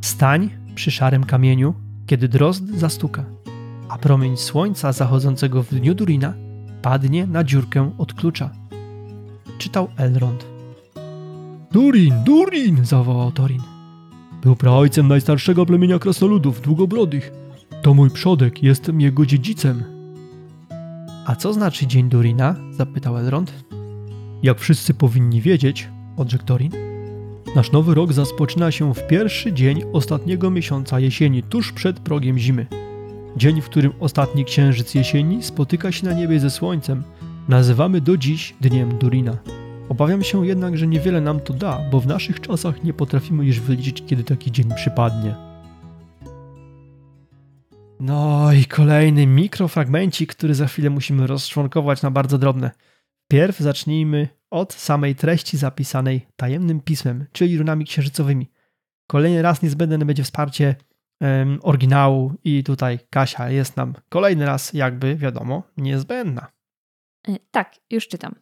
[0.00, 1.74] Stań przy szarym kamieniu,
[2.06, 3.24] kiedy drozd zastuka
[3.88, 6.34] a promień słońca zachodzącego w dniu Durina
[6.82, 8.50] padnie na dziurkę od klucza.
[9.58, 10.46] Czytał Elrond.
[11.72, 12.84] Durin, Durin!
[12.84, 13.62] zawołał Torin.
[14.42, 17.32] Był praojcem najstarszego plemienia krasnoludów, długobrodych.
[17.82, 19.84] To mój przodek, jestem jego dziedzicem.
[21.26, 22.54] A co znaczy Dzień Durina?
[22.70, 23.64] zapytał Elrond.
[24.42, 26.72] Jak wszyscy powinni wiedzieć, odrzekł Torin,
[27.56, 32.66] nasz nowy rok rozpoczyna się w pierwszy dzień ostatniego miesiąca jesieni, tuż przed progiem zimy.
[33.36, 37.02] Dzień, w którym ostatni księżyc jesieni spotyka się na niebie ze słońcem,
[37.48, 39.36] nazywamy do dziś Dniem Durina.
[39.88, 43.60] Obawiam się jednak, że niewiele nam to da, bo w naszych czasach nie potrafimy już
[43.60, 45.47] wyliczyć, kiedy taki dzień przypadnie.
[48.00, 52.70] No i kolejny mikrofragmencik, który za chwilę musimy rozczłonkować na bardzo drobne.
[53.28, 58.50] Pierw zacznijmy od samej treści zapisanej tajemnym pismem, czyli runami księżycowymi.
[59.06, 60.76] Kolejny raz niezbędne będzie wsparcie
[61.62, 66.46] oryginału i tutaj Kasia jest nam kolejny raz jakby, wiadomo, niezbędna.
[67.28, 68.34] E, tak, już czytam.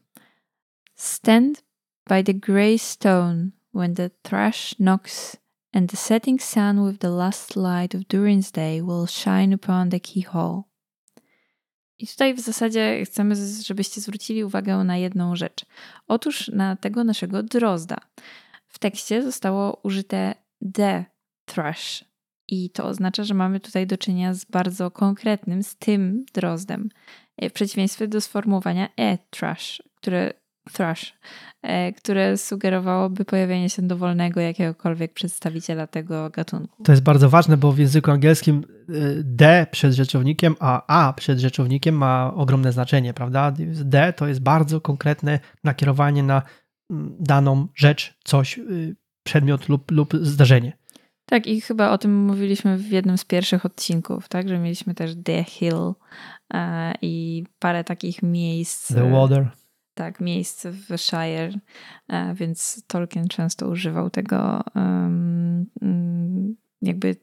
[0.94, 1.64] Stand
[2.08, 5.36] by the grey stone when the thrush knocks
[5.76, 10.00] and the setting sun with the last light of Durin's day will shine upon the
[10.00, 10.62] keyhole.
[11.98, 15.66] I tutaj w zasadzie chcemy, żebyście zwrócili uwagę na jedną rzecz.
[16.08, 17.96] Otóż na tego naszego drozda.
[18.68, 20.34] W tekście zostało użyte
[20.74, 21.04] the
[21.44, 22.04] thrush,
[22.48, 26.88] i to oznacza, że mamy tutaj do czynienia z bardzo konkretnym, z tym drozdem.
[27.36, 30.32] E, w przeciwieństwie do sformułowania e-trash, które,
[30.72, 31.14] thrush,
[31.62, 36.82] e, które sugerowałoby pojawienie się dowolnego jakiegokolwiek przedstawiciela tego gatunku.
[36.82, 38.92] To jest bardzo ważne, bo w języku angielskim e,
[39.22, 43.52] D przed rzeczownikiem, a A przed rzeczownikiem ma ogromne znaczenie, prawda?
[43.84, 46.42] D to jest bardzo konkretne nakierowanie na
[46.90, 50.72] mm, daną rzecz, coś, y, przedmiot lub, lub zdarzenie.
[51.26, 55.10] Tak, i chyba o tym mówiliśmy w jednym z pierwszych odcinków, tak, że mieliśmy też
[55.24, 55.94] The Hill
[56.54, 58.94] e, i parę takich miejsc.
[58.94, 59.48] The Water.
[59.96, 61.50] Tak, miejsc w Shire,
[62.08, 65.66] e, więc Tolkien często używał tego um,
[66.82, 67.16] jakby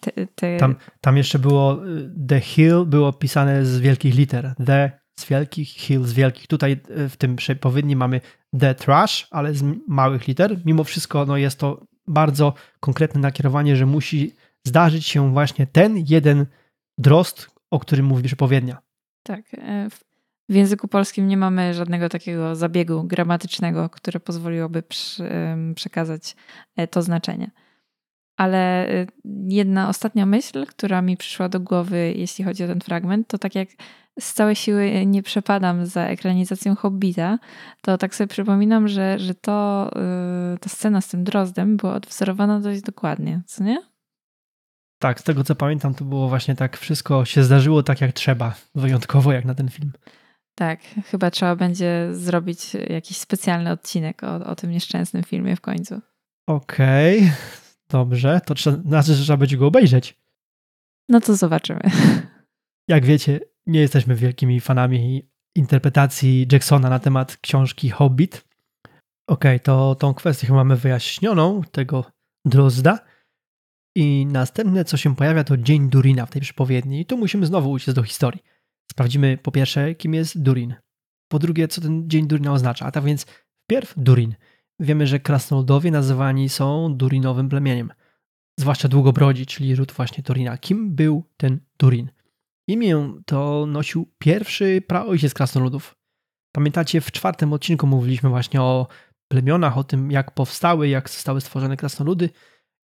[0.00, 0.56] te, te...
[0.56, 4.54] Tam, tam jeszcze było y, The Hill było pisane z wielkich liter.
[4.66, 6.46] The z wielkich, Hill z wielkich.
[6.46, 8.20] Tutaj y, w tym przepowiedni mamy
[8.60, 10.60] The Trash, ale z małych liter.
[10.64, 14.32] Mimo wszystko no, jest to bardzo konkretne nakierowanie, że musi
[14.64, 16.46] zdarzyć się właśnie ten jeden
[16.98, 18.78] drost, o którym mówi przepowiednia.
[19.22, 19.42] Tak.
[20.52, 24.82] W języku polskim nie mamy żadnego takiego zabiegu gramatycznego, które pozwoliłoby
[25.74, 26.36] przekazać
[26.76, 27.50] e, to znaczenie.
[28.36, 29.06] Ale e,
[29.48, 33.54] jedna ostatnia myśl, która mi przyszła do głowy, jeśli chodzi o ten fragment, to tak
[33.54, 33.68] jak
[34.20, 37.38] z całej siły nie przepadam za ekranizacją Hobbita,
[37.80, 39.90] to tak sobie przypominam, że, że to,
[40.54, 43.82] y, ta scena z tym drozdem była odwzorowana dość dokładnie, co nie?
[44.98, 48.54] Tak, z tego co pamiętam, to było właśnie tak, wszystko się zdarzyło tak jak trzeba,
[48.74, 49.92] wyjątkowo jak na ten film.
[50.54, 56.00] Tak, chyba trzeba będzie zrobić jakiś specjalny odcinek o, o tym nieszczęsnym filmie w końcu.
[56.46, 57.32] Okej,
[57.88, 60.16] dobrze, to trzeba, znaczy, że trzeba będzie go obejrzeć.
[61.08, 61.80] No to zobaczymy.
[62.88, 68.44] Jak wiecie, nie jesteśmy wielkimi fanami interpretacji Jacksona na temat książki Hobbit.
[69.28, 72.04] Okej, to tą kwestię chyba mamy wyjaśnioną, tego
[72.44, 72.98] drozda.
[73.96, 77.00] I następne, co się pojawia, to Dzień Durina w tej przepowiedni.
[77.00, 78.42] I tu musimy znowu uciec do historii.
[78.92, 80.74] Sprawdzimy po pierwsze, kim jest Durin.
[81.28, 82.86] Po drugie, co ten Dzień Durina oznacza.
[82.86, 83.26] A tak więc
[83.64, 84.34] wpierw Durin.
[84.80, 87.92] Wiemy, że krasnoludowie nazywani są Durinowym plemieniem.
[88.60, 90.58] Zwłaszcza długobrodzi, czyli ród właśnie Durina.
[90.58, 92.10] Kim był ten Durin?
[92.68, 95.96] Imię to nosił pierwszy praojciec krasnoludów.
[96.54, 98.86] Pamiętacie, w czwartym odcinku mówiliśmy właśnie o
[99.28, 102.30] plemionach, o tym, jak powstały, jak zostały stworzone krasnoludy.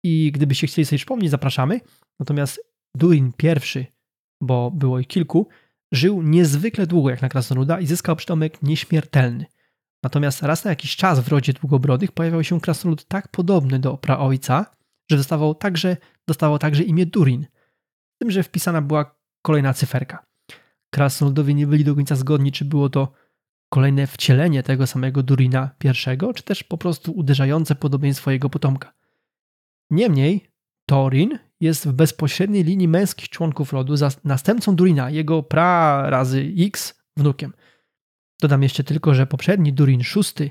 [0.05, 1.81] I gdybyście chcieli sobie przypomnieć, zapraszamy.
[2.21, 2.61] Natomiast
[2.97, 3.87] Durin pierwszy,
[4.43, 5.49] bo było ich kilku,
[5.93, 9.47] żył niezwykle długo jak na krasnoluda i zyskał przydomek nieśmiertelny.
[10.03, 14.67] Natomiast raz na jakiś czas w rodzie długobrodych pojawiał się krasnolud tak podobny do praojca,
[15.11, 15.97] że dostawał także,
[16.29, 17.47] dostawał także imię Durin.
[18.15, 20.27] Z tym, że wpisana była kolejna cyferka.
[20.91, 23.13] Krasnoludowie nie byli do końca zgodni, czy było to
[23.69, 28.93] kolejne wcielenie tego samego Durina I, czy też po prostu uderzające podobieństwo jego potomka.
[29.91, 30.51] Niemniej
[30.89, 33.95] Torin jest w bezpośredniej linii męskich członków rodu
[34.25, 37.53] następcą Durina, jego pra razy X wnukiem.
[38.41, 40.51] Dodam jeszcze tylko, że poprzedni Durin VI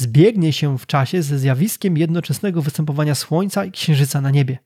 [0.00, 4.58] zbiegnie się w czasie ze zjawiskiem jednoczesnego występowania Słońca i Księżyca na niebie.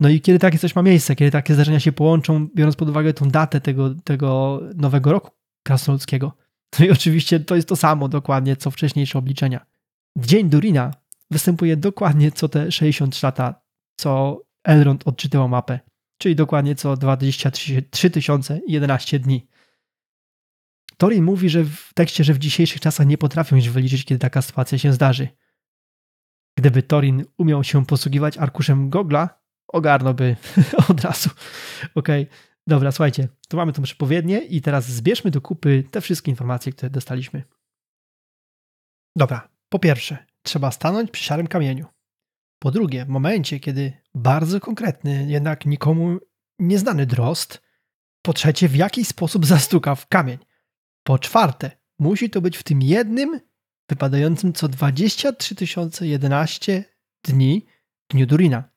[0.00, 3.14] No i kiedy takie coś ma miejsce, kiedy takie zdarzenia się połączą, biorąc pod uwagę
[3.14, 5.30] tą datę tego, tego nowego roku
[5.62, 6.36] krasnoludzkiego,
[6.78, 9.66] no i oczywiście to jest to samo dokładnie, co wcześniejsze obliczenia.
[10.18, 10.90] Dzień Durina
[11.30, 13.62] występuje dokładnie co te 63 lata,
[13.96, 15.80] co Elrond odczytywał mapę,
[16.18, 18.10] czyli dokładnie co 23
[18.66, 19.46] 011 dni.
[20.96, 24.42] Torin mówi, że w tekście, że w dzisiejszych czasach nie potrafią już wyliczyć, kiedy taka
[24.42, 25.28] sytuacja się zdarzy.
[26.58, 29.43] Gdyby Torin umiał się posługiwać arkuszem Gogla,
[29.74, 30.36] ogarnąłby
[30.90, 31.30] od razu.
[31.94, 32.36] Okej, okay.
[32.66, 36.90] dobra, słuchajcie, to mamy tą przepowiednię i teraz zbierzmy do kupy te wszystkie informacje, które
[36.90, 37.42] dostaliśmy.
[39.16, 41.86] Dobra, po pierwsze, trzeba stanąć przy szarym kamieniu.
[42.58, 46.18] Po drugie, w momencie, kiedy bardzo konkretny, jednak nikomu
[46.58, 47.62] nieznany drost,
[48.22, 50.38] po trzecie, w jakiś sposób zastuka w kamień.
[51.02, 53.40] Po czwarte, musi to być w tym jednym,
[53.88, 55.54] wypadającym co 23
[56.00, 56.84] 011
[57.24, 57.66] dni
[58.10, 58.73] dniu Durina.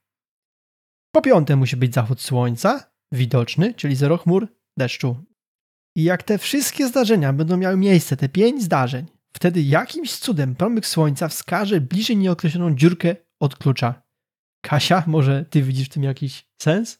[1.11, 4.47] Po piąte musi być zachód słońca, widoczny, czyli zero chmur,
[4.77, 5.15] deszczu.
[5.95, 10.85] I jak te wszystkie zdarzenia będą miały miejsce, te pięć zdarzeń, wtedy jakimś cudem promyk
[10.85, 14.01] słońca wskaże bliżej nieokreśloną dziurkę od klucza.
[14.61, 16.99] Kasia, może ty widzisz w tym jakiś sens?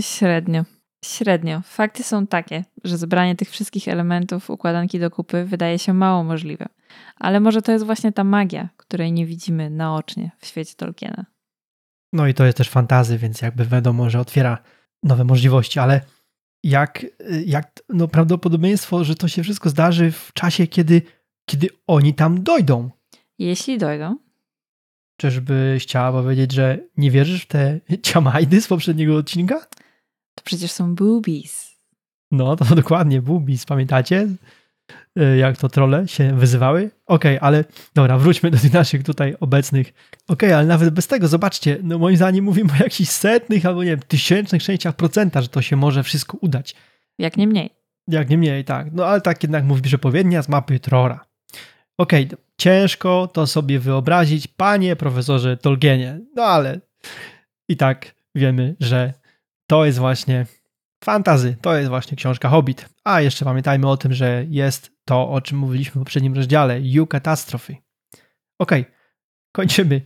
[0.00, 0.64] Średnio.
[1.04, 1.60] Średnio.
[1.64, 6.66] Fakty są takie, że zebranie tych wszystkich elementów układanki do kupy wydaje się mało możliwe.
[7.16, 11.26] Ale może to jest właśnie ta magia, której nie widzimy naocznie w świecie Tolkiena.
[12.12, 14.58] No i to jest też fantazy, więc jakby wiadomo, że otwiera
[15.02, 16.00] nowe możliwości, ale
[16.64, 17.06] jak,
[17.46, 21.02] jak no, prawdopodobieństwo, że to się wszystko zdarzy w czasie, kiedy,
[21.48, 22.90] kiedy oni tam dojdą.
[23.38, 24.16] Jeśli dojdą.
[25.16, 29.60] Czyżbyś chciała powiedzieć, że nie wierzysz w te ciamajdy z poprzedniego odcinka?
[30.34, 31.76] To przecież są boobies.
[32.30, 34.28] No, to dokładnie, boobies, pamiętacie?
[35.16, 36.90] E, jak to trole się wyzywały?
[37.06, 37.64] Okej, okay, ale
[37.94, 39.92] dobra, wróćmy do tych naszych tutaj obecnych.
[40.28, 43.84] Okej, okay, ale nawet bez tego, zobaczcie, no moim zdaniem mówimy o jakichś setnych albo
[43.84, 46.74] nie wiem, tysięcznych częściach procenta, że to się może wszystko udać.
[47.18, 47.70] Jak nie mniej.
[48.08, 48.92] Jak nie mniej, tak.
[48.92, 51.26] No ale tak jednak mówi przepowiednia z mapy Trora.
[51.98, 56.80] Okej, okay, ciężko to sobie wyobrazić, panie profesorze Tolkienie, no ale
[57.68, 59.12] i tak wiemy, że
[59.66, 60.46] to jest właśnie
[61.04, 62.88] fantazy, to jest właśnie książka Hobbit.
[63.04, 67.06] A jeszcze pamiętajmy o tym, że jest to, o czym mówiliśmy w poprzednim rozdziale, You
[67.06, 67.74] Catastrophe.
[68.58, 68.94] Okej, okay,
[69.52, 70.00] kończymy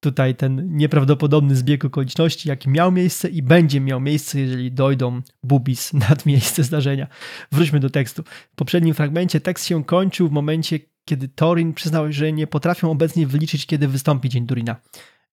[0.00, 5.92] tutaj ten nieprawdopodobny zbieg okoliczności, jaki miał miejsce i będzie miał miejsce, jeżeli dojdą bubis
[6.08, 7.06] nad miejsce zdarzenia.
[7.52, 8.22] Wróćmy do tekstu.
[8.52, 13.26] W poprzednim fragmencie tekst się kończył w momencie, kiedy Thorin przyznał, że nie potrafią obecnie
[13.26, 14.76] wyliczyć, kiedy wystąpi Dzień Durina.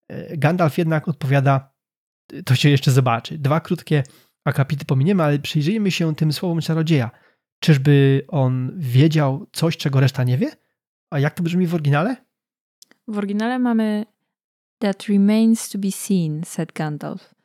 [0.07, 1.73] E, Gandalf jednak odpowiada,
[2.45, 3.37] to się jeszcze zobaczy.
[3.37, 4.03] Dwa krótkie
[4.45, 7.11] akapity pominiemy, ale przyjrzyjmy się tym słowom czarodzieja.
[7.59, 10.51] Czyżby on wiedział coś, czego reszta nie wie?
[11.09, 12.15] A jak to brzmi w oryginale?
[13.07, 14.05] W oryginale mamy
[14.79, 17.35] That remains to be seen, said Gandalf.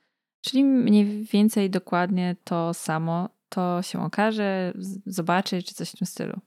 [0.41, 3.29] Czyli mniej więcej dokładnie to samo.
[3.49, 4.73] To się okaże,
[5.07, 6.41] zobaczy, czy coś w tym stylu.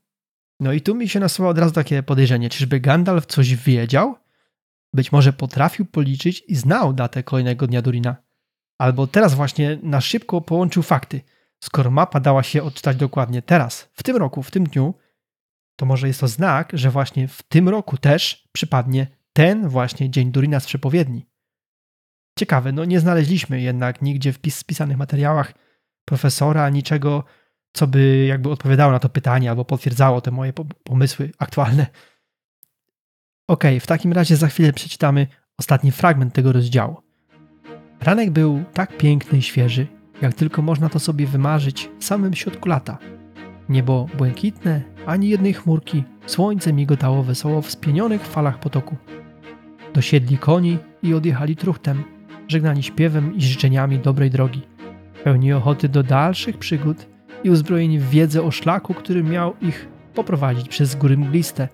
[0.59, 2.49] No i tu mi się nasuwa od razu takie podejrzenie.
[2.49, 4.15] Czyżby Gandalf coś wiedział?
[4.93, 8.15] Być może potrafił policzyć i znał datę kolejnego dnia Durina.
[8.81, 11.21] Albo teraz właśnie na szybko połączył fakty.
[11.63, 14.93] Skoro mapa dała się odczytać dokładnie teraz, w tym roku, w tym dniu,
[15.75, 20.31] to może jest to znak, że właśnie w tym roku też przypadnie ten właśnie dzień
[20.31, 21.25] Durina z przepowiedni.
[22.39, 25.53] Ciekawe, no nie znaleźliśmy jednak nigdzie w spisanych materiałach
[26.05, 27.23] profesora niczego,
[27.73, 30.53] co by jakby odpowiadało na to pytanie albo potwierdzało te moje
[30.83, 31.87] pomysły aktualne.
[33.47, 35.27] Ok, w takim razie za chwilę przeczytamy
[35.57, 37.10] ostatni fragment tego rozdziału.
[38.01, 39.87] Ranek był tak piękny i świeży,
[40.21, 42.97] jak tylko można to sobie wymarzyć w samym środku lata.
[43.69, 48.95] Niebo błękitne, ani jednej chmurki, słońce migotało wesoło w spienionych falach potoku.
[49.93, 52.03] Dosiedli koni i odjechali truchtem,
[52.47, 54.61] żegnani śpiewem i życzeniami dobrej drogi,
[55.23, 57.07] pełni ochoty do dalszych przygód
[57.43, 61.67] i uzbrojeni w wiedzę o szlaku, który miał ich poprowadzić przez góry mgliste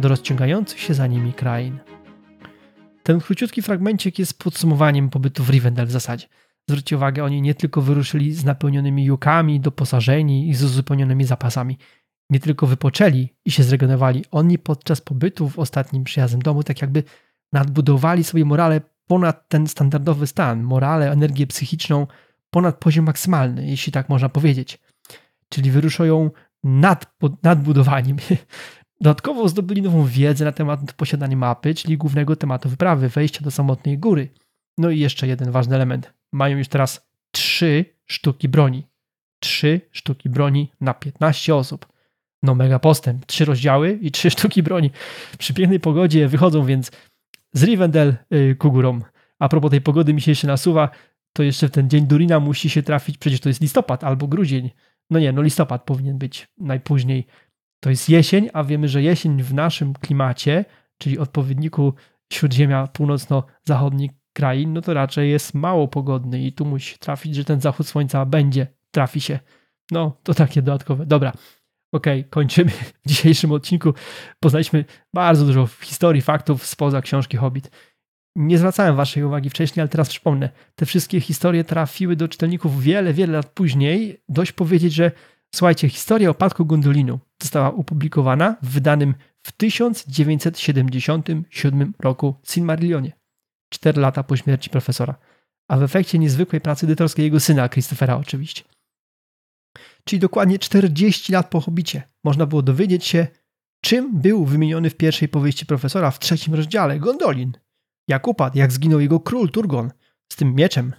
[0.00, 1.78] do rozciągających się za nimi krain.
[3.10, 6.26] Ten króciutki fragmencik jest podsumowaniem pobytu w Rivendell w zasadzie.
[6.68, 11.78] Zwróćcie uwagę, oni nie tylko wyruszyli z napełnionymi jukami, doposażeni i z uzupełnionymi zapasami.
[12.30, 17.02] Nie tylko wypoczęli i się zregenerowali, oni podczas pobytu w ostatnim przyjazdem domu tak jakby
[17.52, 22.06] nadbudowali sobie morale ponad ten standardowy stan, morale, energię psychiczną
[22.50, 24.78] ponad poziom maksymalny, jeśli tak można powiedzieć.
[25.48, 26.30] Czyli wyruszają
[26.64, 28.14] nad, nadbudowani.
[29.00, 33.98] Dodatkowo zdobyli nową wiedzę na temat posiadania mapy, czyli głównego tematu wyprawy, wejścia do samotnej
[33.98, 34.28] góry.
[34.78, 36.12] No i jeszcze jeden ważny element.
[36.32, 38.86] Mają już teraz trzy sztuki broni.
[39.40, 41.86] Trzy sztuki broni na 15 osób.
[42.42, 43.26] No mega postęp.
[43.26, 44.90] Trzy rozdziały i trzy sztuki broni.
[45.38, 46.90] Przy pięknej pogodzie wychodzą więc
[47.52, 49.04] z Rivendell yy, ku górom.
[49.38, 50.90] A propos tej pogody mi się jeszcze nasuwa,
[51.32, 54.70] to jeszcze w ten dzień Durina musi się trafić, przecież to jest listopad albo grudzień.
[55.10, 57.26] No nie, no listopad powinien być najpóźniej.
[57.80, 60.64] To jest jesień, a wiemy, że jesień w naszym klimacie,
[60.98, 61.94] czyli odpowiedniku
[62.32, 67.60] śródziemia północno-zachodni krain, no to raczej jest mało pogodny i tu musi trafić, że ten
[67.60, 69.38] zachód słońca będzie, trafi się.
[69.90, 71.06] No, to takie dodatkowe.
[71.06, 71.32] Dobra,
[71.92, 73.94] okej, okay, kończymy w dzisiejszym odcinku.
[74.40, 77.70] Poznaliśmy bardzo dużo historii, faktów spoza książki Hobbit.
[78.36, 80.48] Nie zwracałem waszej uwagi wcześniej, ale teraz przypomnę.
[80.74, 84.22] Te wszystkie historie trafiły do czytelników wiele, wiele lat później.
[84.28, 85.12] Dość powiedzieć, że
[85.54, 93.12] słuchajcie, historia o upadku Gondolinu została opublikowana w wydanym w 1977 roku Silmarillionie.
[93.72, 95.14] Cztery lata po śmierci profesora.
[95.68, 98.64] A w efekcie niezwykłej pracy edytorskiej jego syna, Christophera oczywiście.
[100.04, 103.26] Czyli dokładnie 40 lat po Hobicie można było dowiedzieć się,
[103.80, 107.52] czym był wymieniony w pierwszej powieści profesora w trzecim rozdziale Gondolin.
[108.08, 109.90] Jak upadł, jak zginął jego król Turgon
[110.32, 110.92] z tym mieczem.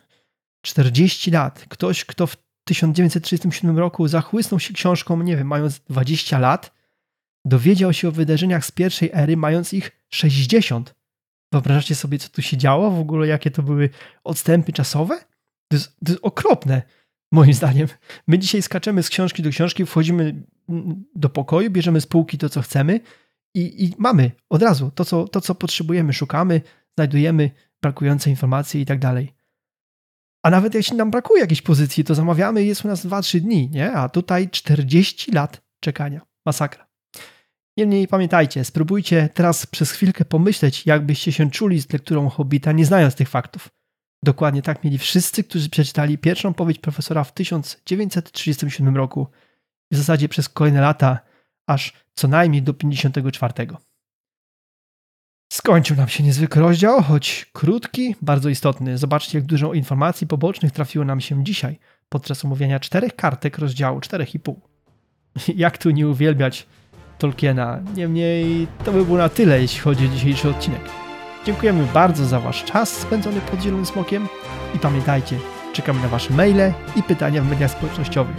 [0.65, 1.65] 40 lat.
[1.69, 6.73] Ktoś, kto w 1937 roku zachłysnął się książką, nie wiem, mając 20 lat,
[7.45, 10.95] dowiedział się o wydarzeniach z pierwszej ery, mając ich 60.
[11.51, 12.91] Wyobrażacie sobie, co tu się działo?
[12.91, 13.89] W ogóle jakie to były
[14.23, 15.19] odstępy czasowe?
[15.67, 16.81] To jest, to jest okropne,
[17.31, 17.87] moim zdaniem.
[18.27, 20.43] My dzisiaj skaczemy z książki do książki, wchodzimy
[21.15, 22.99] do pokoju, bierzemy z półki to, co chcemy
[23.55, 26.61] i, i mamy od razu to co, to, co potrzebujemy, szukamy,
[26.97, 27.51] znajdujemy
[27.81, 29.33] brakujące informacje i tak dalej.
[30.43, 33.69] A nawet jeśli nam brakuje jakiejś pozycji, to zamawiamy i jest u nas 2-3 dni,
[33.69, 33.91] nie?
[33.91, 36.21] A tutaj 40 lat czekania.
[36.45, 36.87] Masakra.
[37.77, 43.15] Niemniej pamiętajcie, spróbujcie teraz przez chwilkę pomyśleć, jakbyście się czuli z lekturą Hobbita, nie znając
[43.15, 43.69] tych faktów.
[44.23, 49.27] Dokładnie tak mieli wszyscy, którzy przeczytali pierwszą powieść profesora w 1937 roku
[49.91, 51.19] w zasadzie przez kolejne lata,
[51.67, 53.53] aż co najmniej do 54.
[55.51, 58.97] Skończył nam się niezwykły rozdział, choć krótki, bardzo istotny.
[58.97, 61.79] Zobaczcie, jak dużo informacji pobocznych trafiło nam się dzisiaj
[62.09, 64.53] podczas omawiania czterech kartek rozdziału 4,5.
[65.63, 66.67] Jak tu nie uwielbiać
[67.17, 67.79] Tolkiena?
[67.95, 70.81] Niemniej to by było na tyle, jeśli chodzi o dzisiejszy odcinek.
[71.45, 74.27] Dziękujemy bardzo za Wasz czas spędzony pod Zielonym Smokiem
[74.75, 75.37] i pamiętajcie,
[75.73, 78.37] czekamy na Wasze maile i pytania w mediach społecznościowych.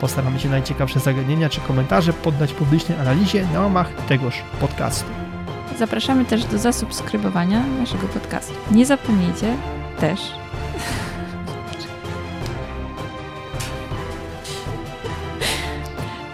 [0.00, 5.31] Postaramy się najciekawsze zagadnienia czy komentarze poddać publicznej analizie na łamach tegoż podcastu.
[5.78, 8.54] Zapraszamy też do zasubskrybowania naszego podcastu.
[8.70, 9.56] Nie zapomnijcie
[10.00, 10.20] też.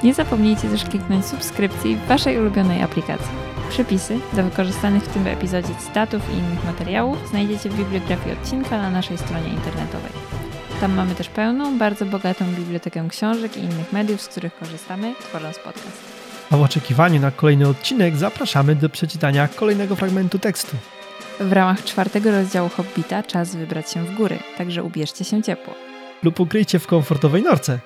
[0.03, 3.29] Nie zapomnijcie też kliknąć subskrypcji w Waszej ulubionej aplikacji.
[3.71, 8.91] Przepisy do wykorzystanych w tym epizodzie cytatów i innych materiałów znajdziecie w bibliografii odcinka na
[8.91, 10.13] naszej stronie internetowej.
[10.81, 15.59] Tam mamy też pełną, bardzo bogatą bibliotekę książek i innych mediów, z których korzystamy, tworząc
[15.59, 16.18] podcast.
[16.51, 20.77] A w oczekiwaniu na kolejny odcinek zapraszamy do przeczytania kolejnego fragmentu tekstu.
[21.41, 25.75] W ramach czwartego rozdziału Hobbita czas wybrać się w góry, także ubierzcie się ciepło.
[26.23, 27.79] Lub ukryjcie w komfortowej norce.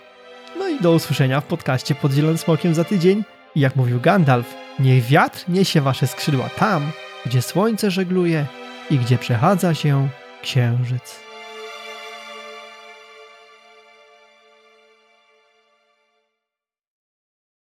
[0.58, 3.24] No i do usłyszenia w podcaście pod Zielonym Smokiem za tydzień.
[3.54, 6.92] I jak mówił Gandalf, niech wiatr niesie wasze skrzydła tam,
[7.26, 8.46] gdzie słońce żegluje
[8.90, 10.08] i gdzie przechadza się
[10.42, 11.20] księżyc.